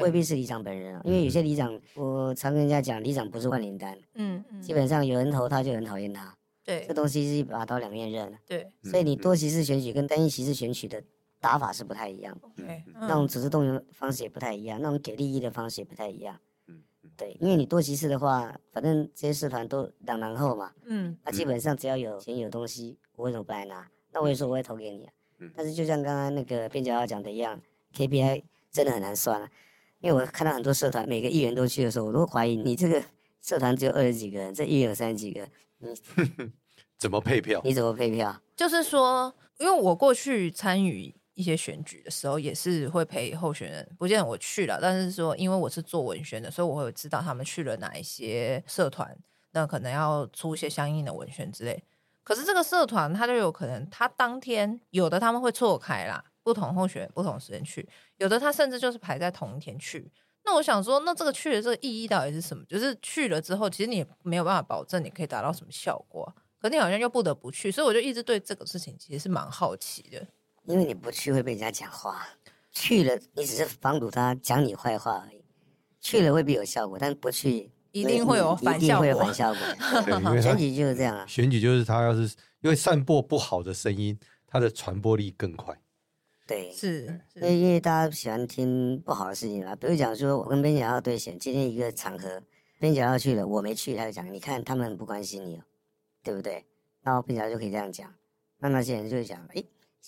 [0.01, 1.01] 未必是里长本人啊。
[1.03, 11.03] 因为有些里长，我常跟人家讲，里长不是万灵丹，嗯嗯，基本上有人投他就很讨厌他，对，这东西是一把刀两面刃，对，所以你多席次选举跟单一席次选举的
[11.39, 12.83] 打法是不太一样，Okay.
[12.93, 16.81] 那种组织动员方式也不太一样，那种给利益的方式也不太一样，嗯，
[17.17, 23.87] 对，因为你多席次的话，反正这些社团都两难后嘛，嗯，那基本上只要有钱有东西，我为什么不来拿？
[24.13, 25.13] 那我也说我会投给你啊。
[25.55, 27.59] 但是就像刚刚那个边角要讲的一样
[27.93, 29.47] ，KPI 真的很难算了，
[29.99, 33.01] 因为我看到很多社团每个议员都去的时候，我都怀疑你这个
[33.39, 35.95] 社团只有二十几个人，这议员有三十几个，你
[36.97, 37.61] 怎么配票？
[37.63, 38.41] 你怎么配票？
[38.55, 49.15] 就是说，因为我过去参与一些选举的时候，也是会陪候选人，不见得我去了，但是说因为我是做文宣的，所以我会知道他们去了哪一些社团，
[49.51, 51.83] 那可能要出一些相应的文宣之类。
[52.23, 60.11] 可是这个社团，他就有可能，他当天有的他们会错开啦，不同候选人不同时间去，有的他甚至就是排在同一天去。
[60.45, 62.63] 那我想说，那这个去的这个意义到底是什么？
[62.65, 70.27] 就是去了之后，其实你也没有办法保证你可以达到什么效果，可你好像又不得不去，所以我就一直对这个事情其实是蛮好奇的。
[70.65, 72.27] 因为你不去会被人家讲话，
[72.71, 75.43] 去了你只是防堵他讲你坏话而已，
[76.01, 77.71] 去了未必有效果，但不去。
[77.93, 79.61] 一定会有反效果，一定会有反效果。
[80.03, 81.23] 对， 选举就是这样啊。
[81.27, 82.21] 选举就是他要是
[82.61, 85.79] 因为散播不好的声音，它的传播力更快。
[86.45, 89.75] 对，是，因为因为大家喜欢听不好的事情嘛。
[89.75, 92.41] 比如讲说，我跟边角要对线，今天一个场合，
[92.79, 95.63] 边角要去了，我没去，他就讲，你看他们很不关心你哦，
[96.21, 96.65] 对不对？
[97.01, 98.13] 然后边角就可以这样讲，
[98.59, 99.63] 那那些人就会讲，哎，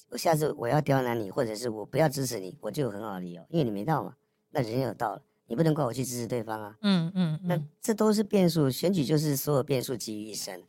[0.09, 4.15] 我下次我要刁难你，或者是我不要支持你，我就有很好的理由，因为你没到嘛，
[4.51, 5.21] 那人有到了。
[5.47, 6.75] 你不能怪我去支持对方啊！
[6.81, 10.63] 嗯嗯，那这都是变数，选举就是所有变数集于一身。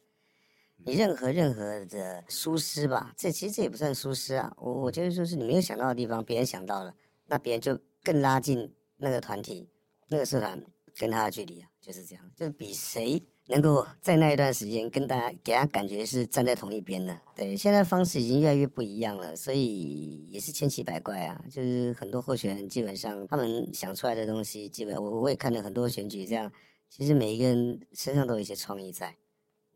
[0.87, 4.53] 你任何任何的疏失吧，这其实这也不算疏失啊。
[4.57, 6.95] 我我觉得说是你没有想到的地方，别人想到了，
[7.27, 9.69] 那别人就更拉近那个团体、
[10.09, 10.63] 那个社团
[10.97, 13.23] 跟他的距离啊，就是这样，就是比谁。
[13.49, 21.41] 能够在那一段时间跟大家给他感觉是站在同一边的，对，现在方式已经越来越不一样了，所以也是千奇百怪啊。
[21.49, 26.51] 就是很多候选人基本上他们想出来的东西，基本我我也看了很多选举，这样
[26.91, 29.15] 其实每一个人身上都有一些创意在。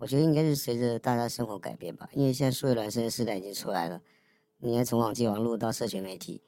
[0.00, 4.00] 我觉得应该是随着大家生活改变吧，因为现在数位孪生的时代已经出来了，
[4.60, 6.40] 你看从网际网络到社群媒体，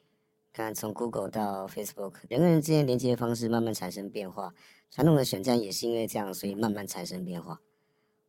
[0.55, 4.55] 看从 Google 到 Facebook，人跟人之间连接的方式慢慢产生变化。
[4.91, 7.61] 传统的选战也是因为这样，所以慢慢产生变化。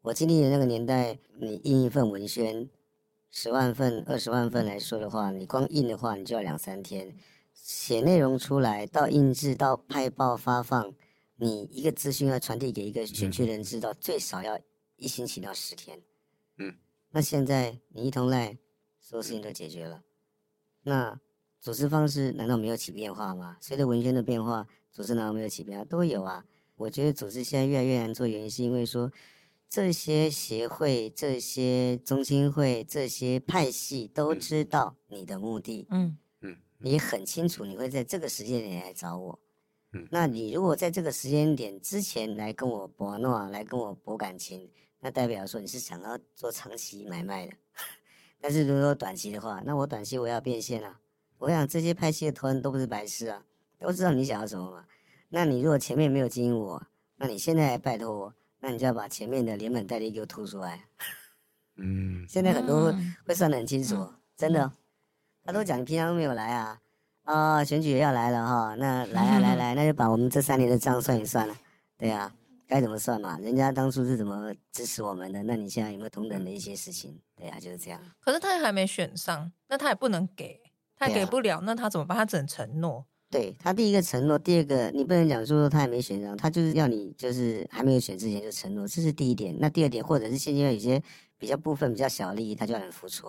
[0.02, 2.70] 我经历的那个年代，你印一份文宣，
[3.32, 7.16] 十万份、二十万份来说的话，你光印的话，你就要两三天。
[7.54, 10.94] 写内容出来，到印制到派报发放，
[11.38, 14.60] 你一个资讯要传递给一个选区人知道，最少要
[15.04, 16.02] 一星期到十天。
[16.58, 16.76] 嗯，
[17.12, 18.58] 那现在你一通赖，
[19.02, 20.02] 所有事情都解决了。
[20.84, 21.20] 那
[21.60, 23.58] 组织方式难道没有起变化吗？
[23.60, 25.84] 随着文宣的变化，组织难道没有起变化？
[25.84, 26.46] 都有啊。
[26.76, 29.12] 我觉得组织现在越来越难做，原因是因为说
[29.70, 39.40] 这些协会、这些中心会、这些派系都知道你的目的，嗯嗯，你很清楚你会在这个时间点来找我，
[39.94, 44.70] 嗯，那你如果在这个时间点之前来跟我博诺，来跟我博感情，
[45.04, 47.54] 那代表说你是想要做长期买卖的，
[48.40, 51.00] 但是如果短期的话，那我短期我要变现啊，
[51.40, 53.44] 我想这些拍戏的团都不是白痴啊，
[53.80, 54.86] 都知道你想要什么嘛。
[55.28, 56.82] 那你如果前面没有经营我，
[57.18, 60.86] 那你现在来拜托我，那你就要把前面的连本带利给我吐出来。
[61.76, 64.72] 嗯，现在很多会算得很清楚，嗯、真的。
[65.44, 66.80] 他都讲你平常都没有来啊，
[67.24, 71.58] 啊、哦，选举也要来了哈，那来啊 来来，那就把我们这三年的账算一算了，
[71.98, 72.34] 对啊，
[72.74, 73.38] 该怎么算嘛？
[73.38, 75.44] 人家当初是怎么支持我们的？
[75.44, 77.22] 那你现在有没有同等的一些事情？
[77.36, 78.02] 对啊，就是这样。
[78.20, 80.60] 可是他还没选上，那他也不能给，
[80.96, 82.18] 他也给不了，啊、那他怎么办？
[82.18, 83.06] 他只能承诺。
[83.30, 89.56] 对他第一个承诺，第二个你不能讲说他还没选上，他就是要你就是还没有选之前就承诺，这是第一点。
[89.60, 91.00] 那第二点，或者是现阶段有些
[91.38, 93.28] 比较部分比较小利益，他就很付出。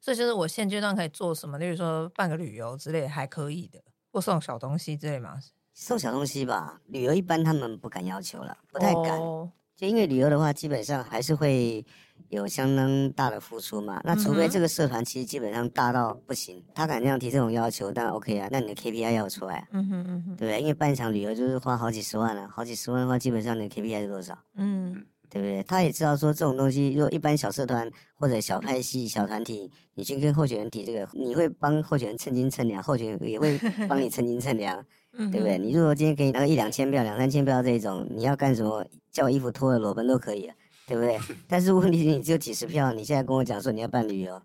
[0.00, 3.82] 所以就是我现阶段可以做什么，例如说办个旅游之类还可以的，
[4.12, 5.40] 或送小东西之类嘛。
[5.78, 9.20] 送小东西吧，旅游一般他们不敢要求了，不太敢。
[9.20, 11.84] 哦、就因为旅游的话，基本上还是会
[12.30, 14.00] 有相当大的付出嘛。
[14.02, 20.60] 那除非这个社团其实基本上大到不行，他敢这样提这种要求，但 OK 啊，那你的 KPI 要出来，嗯哼嗯哼，对不对？
[20.62, 24.38] 因为办一场旅游就是花好几十万了、啊，好几十万的话，基本上你的 KPI 是多少？
[24.54, 25.04] 嗯。
[25.28, 25.60] 对不对？
[25.64, 33.58] 他也知道说这种东西，如果一般小社团或者小派系、小团体，你去跟候选人提这个，你会帮候选人称斤称两，候选人也会
[33.88, 34.82] 帮你称斤称两，
[35.16, 35.58] 对不对？
[35.58, 38.84] 你如果今天给你拿个一两千票、两三千票这种，你要干什么？
[39.10, 40.52] 叫我衣服脱了裸奔都可以，
[40.86, 41.18] 对不对？
[41.48, 44.42] 但是问题是你只有几十票，你现在跟我讲说你要办旅游，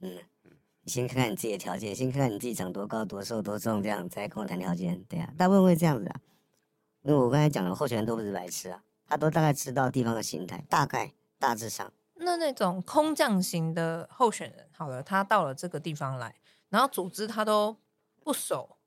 [0.00, 0.12] 嗯，
[0.82, 6.20] 你先看看你自己的条件，先看看你自己长多高、多瘦、多重，这样再跟我谈条件，对啊，大部分会这样子啊。
[7.02, 8.82] 因为我刚才讲了，候选人都不是白痴啊。
[9.06, 11.90] 他都大概知道地方的形态，大概大致上。
[12.16, 16.36] 那那种空降型的候选人，好了，他到了这个地方来，
[16.68, 17.74] 然后组织他都
[18.22, 18.77] 不熟，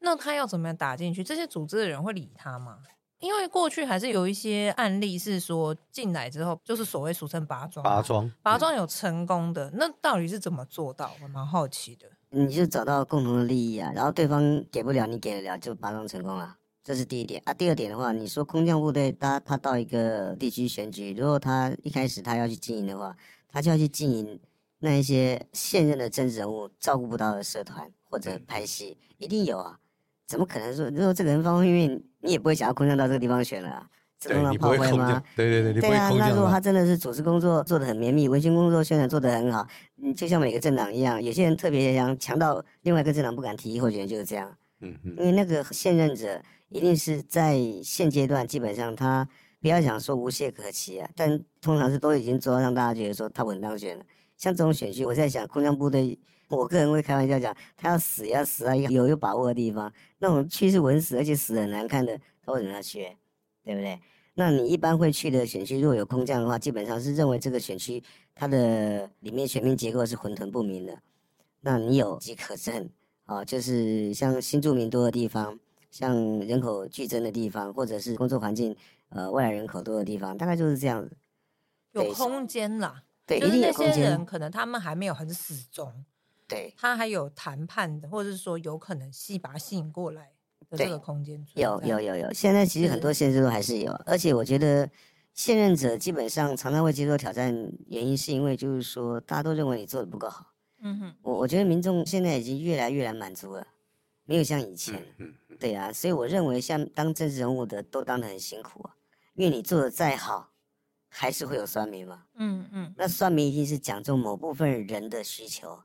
[0.00, 1.22] 那他要怎么样打进去？
[1.22, 2.78] 这些组织的人会理他吗？
[3.18, 11.12] 因为过去还是有一些案例是说进来之后，就是所谓俗称拔庄，拔庄，拔庄有成功的，那到底是怎么做到？
[11.22, 12.06] 我蛮好奇的。
[12.30, 16.56] 你就找到共同的利益啊，然后对方给不了，你给得了，就拔庄成功了。
[16.82, 23.14] 这是第一点啊，第二点的话，你说空降部队，他他到一个地区选举，如果他一开始他要去经营的话，
[23.48, 24.40] 他就要去经营
[24.78, 29.78] 那一些现任的政治人物照顾不到的社团或者拍戏，一定有啊，
[30.30, 33.84] 怎么可能说，如果这个人方方面面，你也不会想要空降到这个地方选了啊，
[34.20, 35.20] 自动炮灰吗？
[35.34, 39.66] 对对对，对啊，那如果他真的是组织工作做得很绵密，文宣工作宣传做得很好，
[40.00, 44.48] 嗯，就像每个政党一样，有些人特别想强到另外一个政党不敢提，候选人就是这样，
[44.80, 46.40] 嗯嗯，因为那个现任者。
[46.72, 49.26] 一定是在现阶段，基本上他
[49.60, 54.04] 不要想说无懈可击啊，但通常是都已经做到让大家觉得说他稳当选了。
[54.36, 56.18] 像这种选区，我在想空降部队，
[56.48, 63.06] 我个人会开玩笑讲，他要死要死啊，有有把握的地方，那种去是稳死而且死很难看的，他为什么要去？
[63.62, 64.00] 对不对？
[64.34, 68.02] 那你一般会去的选区，如果有空降的话，基本上是认为这个选区
[68.34, 71.02] 它的里面选民结构是混沌不明的，
[71.60, 72.88] 那你有机可证
[73.26, 75.60] 啊，就是像新住民多的地方。
[75.90, 78.76] 像人口剧增的地方，或者是工作环境，
[79.10, 81.16] 呃，外来人口多的地方，大概就是这样子。
[81.92, 86.04] 有空间啦，对，就是那些人可能他们还没有很死忠，
[86.46, 90.30] 对，他还有谈判的，或者是说有可能吸把他吸引过来
[90.68, 91.44] 的这个空间。
[91.54, 94.88] 有有有有，现在其实很多县市都还是有，而且我觉得
[95.34, 97.52] 现任者基本上常常会接受挑战，
[97.88, 100.52] 原因是因为就是说大家都认为你做的不够好。
[100.82, 103.66] 嗯哼，我我觉得民众现在已经越来越来满足了，
[104.24, 105.02] 没有像以前。
[105.18, 105.34] 嗯。
[105.58, 108.96] 对啊，所以我认为像当政治人物的都当得很辛苦啊，
[109.34, 110.50] 因为你做的再好，
[111.08, 112.24] 还是会有酸民嘛。
[112.34, 115.82] 嗯嗯，那酸民一定是讲中某部分人的需求。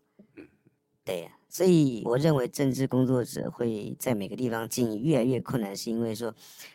[1.03, 6.33] 对呀、啊，所以我认为政治工作者会在每个地方经营越来越困难，是因为说，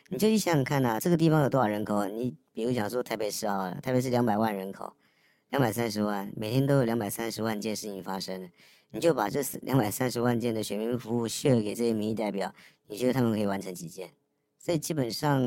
[0.09, 2.07] 你就去想想看啊，这个地方有多少人口？
[2.07, 4.93] 你比如讲说台北市啊，台北市两百万人口，
[5.49, 8.49] 两百三十万，每天都有两百三十万件事情发生，
[8.93, 12.55] 你就把这两百三十万件的选民服务 share 给这些民意代表。
[12.87, 14.13] 你觉得他们可以完成几件？
[14.59, 15.43] 所以基本上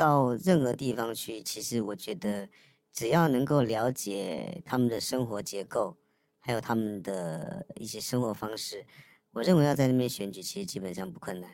[0.00, 2.48] 到任何地方去，其实我觉得
[2.90, 5.98] 只要能够了解他们的生活结构，
[6.38, 8.86] 还有他们的一些生活方式，
[9.32, 11.50] 我认为要在那边选举，其实基本上不困难。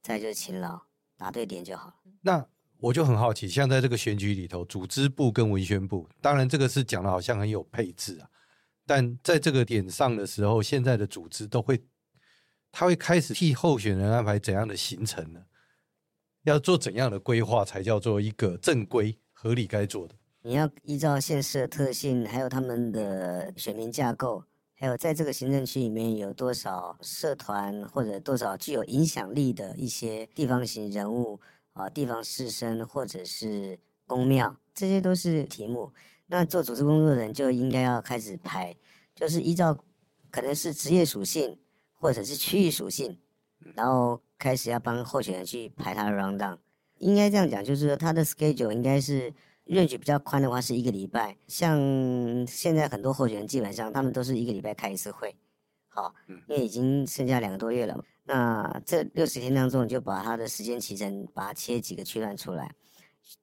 [0.00, 0.80] 再就是勤劳，
[1.18, 2.00] 答对点就好。
[2.22, 2.46] 那
[2.78, 8.30] 我就很好奇，像在这个选举里头，组织部跟文宣部，当然这个是讲的好像很有配置啊，
[8.86, 11.84] 但在这个点上的时候，现在的组织都会。
[12.72, 15.44] 他会开始替候选人安排怎样的行程呢？
[16.44, 20.14] 要做怎样的规划才叫做一个正规合理该做的？
[20.42, 31.40] 你要依照县市的特性，还有他们的选民架构，还有在这个行政区里面有多少社团或者多少具有影响力的一些地方型人物
[31.72, 35.92] 啊、地方士绅或者是公庙，这些都是题目。
[36.26, 38.76] 那做组织工作的人就应该要开始排，
[39.14, 39.78] 就是依照。
[40.32, 41.58] 可能是职业属性
[41.92, 43.18] 或者是区域属性，
[43.74, 46.56] 然后开始要帮候选人去排他的 round down。
[46.98, 49.32] 应该这样讲，就是说他的 schedule 应该是
[49.66, 51.36] range 比较宽的话是一个礼拜。
[51.46, 51.78] 像
[52.46, 55.36] 现在很多候选人基本上他们都是一个礼拜开一次会，
[55.88, 56.14] 好，
[56.48, 58.04] 因为已经剩下两个多月了。
[58.24, 62.74] 那这六十天当中，你就把他的时间期程把它切几个区段出来。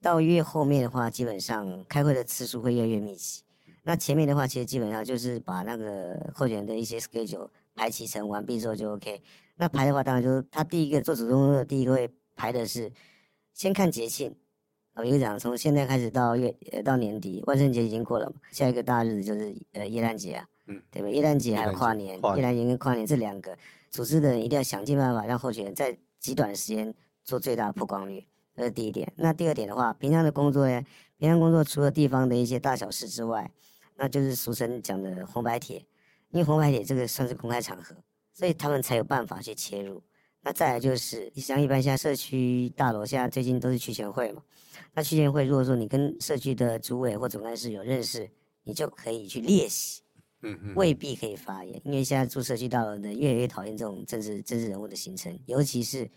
[0.02, 3.42] 到越后面的话，基本上开会的次数会越来越密集。
[3.84, 9.22] 那前面的话，其实基本上就是把那个候选人的一些 schedule 排期程完毕之后就 OK。
[9.58, 12.92] 那排的话，当然就是他第一个做主动的第一个会排的是
[13.54, 14.36] 先看节庆。
[14.94, 21.10] 我比如讲，从现在开始到月呃到年底，万圣节已经过了嘛，下一个大日子就是呃耶诞节啊，嗯，对吧？
[21.10, 23.56] 耶诞节还有跨年，耶诞节跟跨年这两个，
[23.92, 26.94] 组织的人一定要想尽办法让候选人在极短的时间
[27.24, 28.26] 做最大的曝光率。
[28.56, 29.14] 这是第一点。
[29.18, 30.84] 那第二点的话，平常的工作呢？
[31.18, 33.52] 平常工作除了地方的一些大小事之外，
[33.98, 35.78] 那就是俗称讲的红白帖。
[36.30, 37.96] 因为红白帖这个算是公开场合，
[38.38, 40.00] 所以他们才有办法去切入。
[40.42, 44.44] 那再来就是，像一般现在社区大楼现在最近都是区权会嘛。
[44.94, 48.30] 那区权会如果说你跟社区的主委或总干事有认识，
[48.62, 50.04] 你就可以去列席。
[50.44, 50.76] 嗯嗯。
[50.76, 56.08] 未必可以发言，因为现在住社区大楼的越来越讨厌这种政治政治人物的行程，尤其是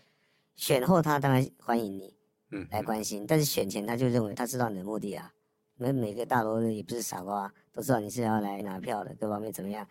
[0.53, 2.13] 选后他当然欢迎你。
[2.51, 5.33] 嗯，来关心，但是选前他就认为他知道你的目的啊，
[5.75, 9.87] 每每个大楼也不是傻瓜，都知道你是要来拿票的，各方面怎么样，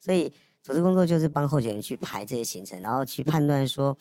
[0.00, 0.32] 所以
[0.64, 3.94] 组织工作就是帮候选人去排这些行程，然后去判断说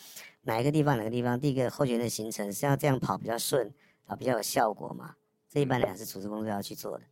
[0.43, 3.69] 哪一个地方哪个地方，第一个候选人的行程是要这样跑比较顺
[4.05, 5.13] 啊，比较有效果嘛，
[5.49, 7.03] 这一般来讲是组织工作要去做的。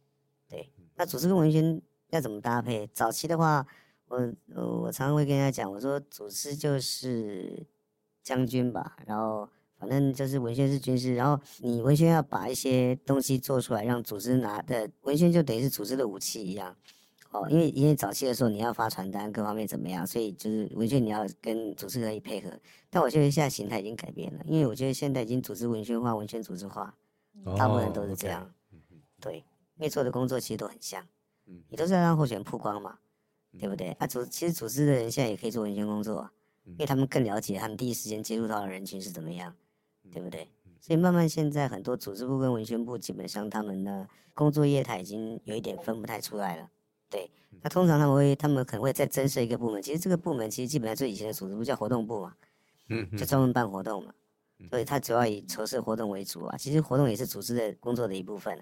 [0.47, 1.81] 对，那组织跟文宣
[2.11, 2.87] 要怎么搭配？
[2.93, 3.67] 早期的话，
[4.07, 7.67] 我我常常会跟大家讲，我说组织就是
[8.23, 9.49] 将军吧，然后。
[9.81, 16.75] 反正就是文宣是军事，然后你文宣要把一些东西做出来，让组织拿的文宣就等于是组织的武器一样，
[17.31, 22.51] 哦，因为因为早期的时候你要发传单，各方面怎么样，所以就是文宣你要跟组织可以配合。
[22.89, 26.95] 但我觉得现在形态已经改变了，因为我觉得现在已经组织文宣化，文宣组织化，
[27.57, 28.53] 大部分人都是这样。
[29.19, 29.37] 对，
[29.75, 31.05] 因为做的工作其实都很像，
[31.69, 32.99] 你都是要让候选人曝光嘛，
[33.57, 33.91] 对不对？
[33.99, 36.29] 啊，组其实组织的人现在也可以做文宣工作，
[36.65, 39.55] 因为他们更了解他们第一时间接触到的人群是怎么样。
[40.11, 40.49] 对不对？
[40.81, 46.69] 所以慢慢现在很多组织部跟文宣部基本上他们的工作业态已经有一点分不太出来了。
[47.11, 47.29] 对，
[47.61, 52.33] 那通常他们会他们可能会再增设一个部门，其实这个部门其实基本上就以前的组织部叫活动部嘛，
[52.87, 54.11] 嗯，就专门办活动嘛，
[54.69, 56.57] 所以他主要以筹设活动为主啊。
[56.57, 58.57] 其实活动也是组织的工作的一部分，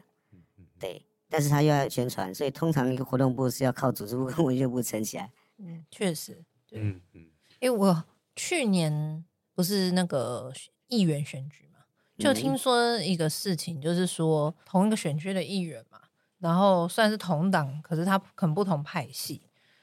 [0.77, 5.31] 对，但是他又要宣传，所以通常一个活动部是要靠组织部跟文宣部撑起来。
[5.59, 7.27] 嗯，确实，对，嗯嗯，
[7.61, 8.03] 因为我
[8.35, 9.23] 去年
[9.53, 10.51] 不是那个。
[10.91, 11.81] 议员选举嘛，
[12.17, 16.01] 就听说一个事情，就是说同一个选区的议员嘛，
[16.39, 19.41] 然后算是同党，可是他很不同派系，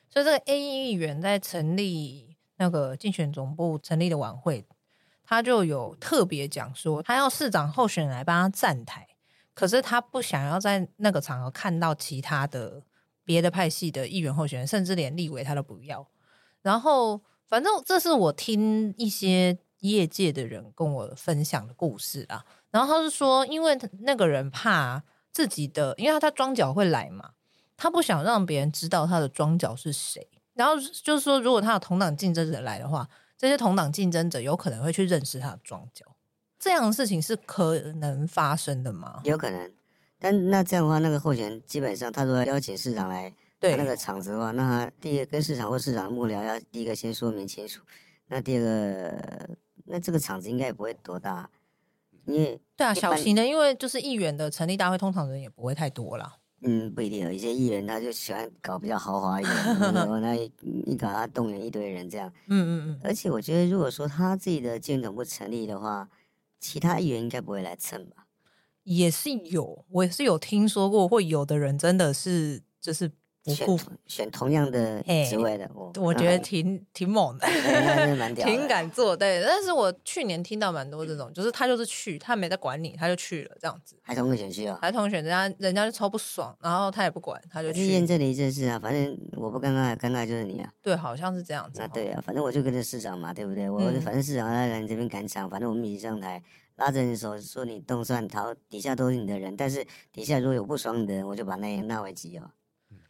[0.09, 4.65] 所以这个 A 议员在成立那个竞选总部成立的晚会，
[5.25, 9.07] 他就有特别讲说，他要市长候选人来帮他站台，
[9.55, 12.83] 可是他不想要在那个场合看到其他的
[13.25, 16.07] 别的派系的议员候选人，甚至连立委他都不要。
[16.63, 19.59] 然后，反正这是我听一些。
[19.81, 25.01] 业界的人跟我分享的故事啊，然后他是说，因为那个人怕
[25.37, 27.33] 自己的，因为他他庄脚会来嘛，
[27.77, 30.27] 他不想让别人知道他的庄脚是谁。
[30.55, 30.75] 然后
[31.05, 33.07] 就是说，如果他的同党竞争者来的话，
[33.37, 36.07] 这些同党竞争者有可能会去认识他的庄脚。
[36.59, 39.21] 这样的事情是可能发生的吗？
[39.25, 39.71] 有可能，
[40.19, 43.31] 但那这样的话，那个候选人基本上他如果邀请市长来
[43.61, 47.83] 对那个场子的话，那他第一个跟市长或市长幕僚要第一个先说明清楚，
[48.29, 49.51] 那第二个。
[49.89, 51.49] 那这个场子应该也不会多大，
[52.27, 56.37] 因为对啊，小型的，因为就是议员的成立大会，通常人也不会太多啦。
[56.63, 59.55] 嗯，不一定有一些议员他就喜欢搞比较豪华一点，
[59.95, 62.33] 然后那一,搞他动员一堆人这样。
[62.49, 63.01] 嗯嗯嗯。
[63.05, 66.09] 而且我觉得，如果说他自己的竞选总部成立的话，
[66.59, 68.27] 其他议员应该不会来蹭吧？
[68.85, 73.13] 也是有，我也是有听说过，会有的人真的是就是。
[73.55, 77.47] 选选同样的职位的，我我觉得挺 挺猛的，
[78.35, 79.17] 挺敢做。
[79.17, 83.97] 对，但是我去年听到蛮多这种，就是他就是去，他没在管你，他就去了这样子。
[84.03, 84.79] 还同个选区啊？
[84.81, 87.87] 还同选，人家人家就超不爽，然后他也不管，他就去。
[87.87, 90.73] 验证了一件事啊，反正我不尴尬，尴尬就是你啊。
[90.83, 91.81] 对，好像是这样子。
[91.81, 93.71] 那对啊，反正我就跟着市长嘛，对不对？
[93.71, 96.43] 我反正市长来来你这边赶场，反正我们一起上台，
[96.77, 102.43] 拉着你手说你动算逃，底下都是你的人，但是底下如果有不爽你的人，我就把那纳为己有。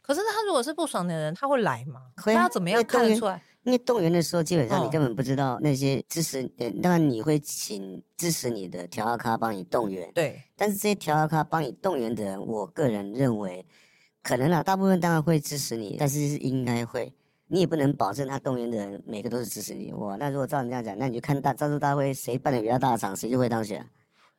[0.07, 1.99] 可是他如果是不爽的人，他会来吗？
[2.23, 3.43] 会啊，他怎么样看得出来？
[3.63, 6.41] 因为动员的时候，基本上你根本不知道那些支持，
[6.81, 10.09] 当然你会请支持你的调阿咖帮你动员。
[10.13, 10.41] 对。
[10.55, 13.65] 但是这些调阿咖帮你动员的人，我个人认为，
[14.23, 17.13] 可能啊，大部分当然会支持你，但是应该会，
[17.47, 20.15] 你也不能保证他动员的人每个都是支持你哇。
[20.15, 23.85] 那如果照你这样讲，那你就看大造势大会谁办的比较大场，谁就会当选。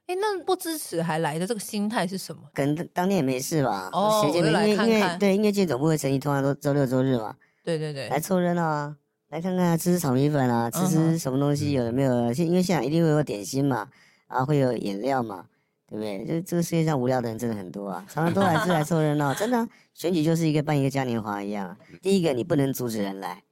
[0.08, 2.40] 哎，那不支持还来的这个心态是什么？
[2.54, 3.90] 可能当天也没事吧。
[3.92, 4.88] 哦，我来看看。
[4.88, 7.36] 因为对音乐界总部会成立，通常都周六周日嘛。
[7.62, 8.96] 对对对，来凑热闹啊，
[9.28, 12.32] 来看看啊，吃吃炒米粉啊，吃吃什么东西，有的没有的？
[12.42, 13.86] 因为现场一定会有点心嘛，
[14.28, 15.44] 然后，会有饮料嘛，
[15.86, 16.24] 对不对？
[16.24, 19.68] 就这个世界上无聊的人真的很多啊，常常都来是来凑热闹，真的啊。
[19.92, 21.76] 选举就是一个办一个嘉年华一样。
[22.00, 23.42] 第一个你不能阻止人来，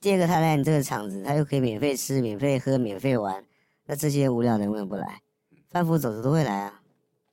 [0.00, 3.42] 第二个他来你这个场子，他又可以免费吃、免费喝、免费玩，
[3.86, 5.22] 那这些无聊的人为什么不来？
[5.70, 6.80] 贩夫走卒都会来啊，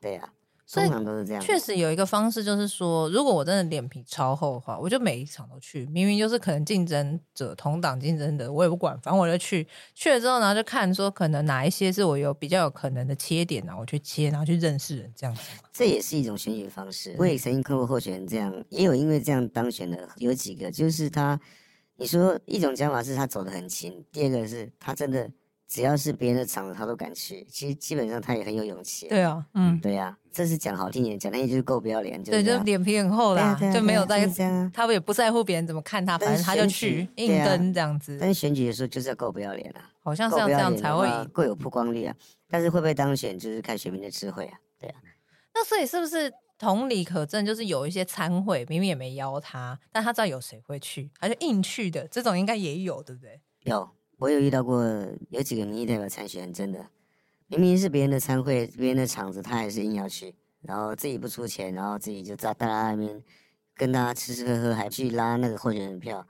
[0.02, 0.30] 对呀、啊，
[0.70, 1.42] 通常都是这样。
[1.42, 5.86] 确实有一个方式，就是说，如果我真的脸皮超厚的话，我就每一场都去。
[5.86, 9.66] 明明就是可能竞争者同党竞争的，我也不管，反正我就去。
[9.94, 15.42] 去了之后，然后就看说，可能哪一些是我有比较有可能的切点，然后我去切，然后去认识人，这样子。
[15.72, 17.16] 这也是一种选举方式。
[17.18, 21.40] 我也曾经看过候选人这样，也有因为这样当选的，有几个就是他。
[21.98, 25.32] 你说一种讲法是他走得很勤，第二个是他真的。
[25.68, 27.46] 只要是别人的场子，他都敢去。
[27.50, 29.08] 其实基本上他也很有勇气。
[29.08, 32.22] 对啊，嗯，对呀、啊，这是讲好听点，讲那也就是够不要脸。
[32.24, 34.28] 对，就脸皮很厚啦，就没有在，
[34.72, 38.18] 他也不在乎别人怎么看他，反正他就去硬登这样子。
[38.22, 42.16] 但是选举的时候就是要够不要脸啊，好像是要这样才会够有曝光率啊。
[42.48, 44.60] 但是会不会当选，就是看选民的智慧啊。
[44.80, 44.96] 对啊，
[45.54, 47.44] 那所以是不是同理可证？
[47.44, 53.42] 就是有一些参会明明也没邀他，但他知道有谁会去，他就硬去的，这种应该也有，对不对？
[53.64, 53.90] 有。
[54.18, 54.84] 我有遇到过
[55.30, 56.88] 有几个民意代表参选，真的，
[57.48, 63.22] 明明是别人的参会、别人的场子，他还是硬要去，然后自己不出钱，然后自己就在大家那边
[63.76, 66.26] 跟大家吃吃喝喝，还去拉那个候选人票，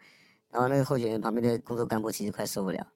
[0.50, 2.88] 然后那个候选人旁边的工作干部其实快受不了，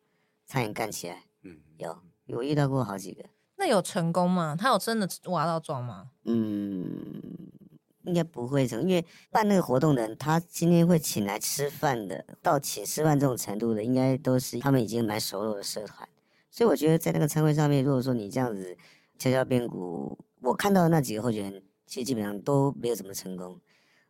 [0.47, 1.23] 差点干起来。
[1.43, 3.23] 嗯，有，我遇到过好几个。
[3.57, 4.55] 那有成功吗？
[4.57, 6.11] 他有真的挖到庄吗？
[6.25, 7.21] 嗯。
[8.09, 16.09] 应该不会成，因为办那个活动的人，他今天会请来吃饭的，到请吃饭这种程度的，应该都是他们已经蛮熟络的社团。
[16.49, 18.75] 所以我觉得在那个餐会上面，如果说你这样子
[19.19, 23.61] 敲敲边鼓，我看到的那几个候选人，其实基本上都没有怎么成功，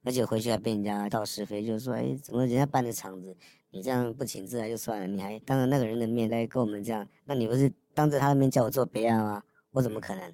[0.03, 3.35] 而且回去还被人家道是非，就是说，哎，怎么人家办的场子，
[3.71, 9.43] 你这样不请自来就算了，你还当着那个人的面来跟我们这样，那你不是当着他的面叫我做别案吗？
[9.71, 10.33] 我怎么可能？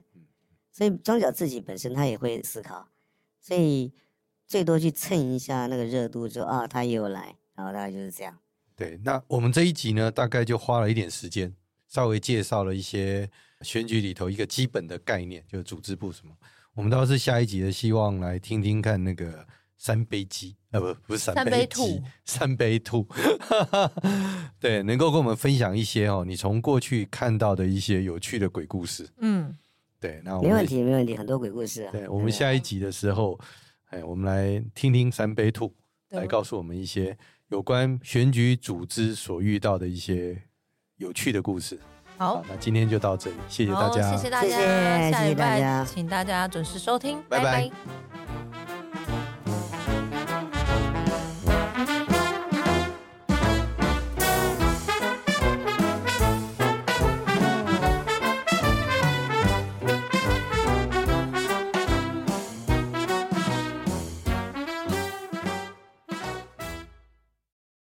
[0.72, 2.88] 所以庄脚自己本身他也会思考。
[3.46, 3.94] 所以
[4.48, 8.36] 最多去蹭一下那个热度，就啊，他也有来，然后大概就是这样。
[8.76, 11.54] 对，那我们这一集呢，大概就花了一点时间，
[11.88, 13.30] 稍微介绍了一些
[13.62, 16.34] 选举里头一个基本的概念，就是组织部什么。
[16.74, 19.46] 我们倒是下一集的希望来听听看那个
[19.78, 23.08] 三杯鸡啊，不不是三杯鸡，三杯兔，
[24.60, 29.08] 对，能够跟我们分享一些哦，你从过去看到的一些有趣的鬼故事。
[29.20, 29.56] 嗯。
[30.00, 31.92] 对，那我们没问题，没问题，很多鬼故事啊。
[31.92, 33.40] 对，我们下一集的时候，
[33.90, 35.74] 哎，我们来听听三杯兔
[36.10, 37.18] 来告诉我们一些
[37.50, 40.42] 有关选举组织所遇到的一些
[40.98, 41.80] 有趣的故事。
[42.18, 44.70] 好，那今天就到这里，谢谢大家，谢谢大家，谢谢，谢谢
[45.10, 47.44] 大家，下礼拜请大家准时收听，拜拜。
[47.44, 48.65] 拜拜。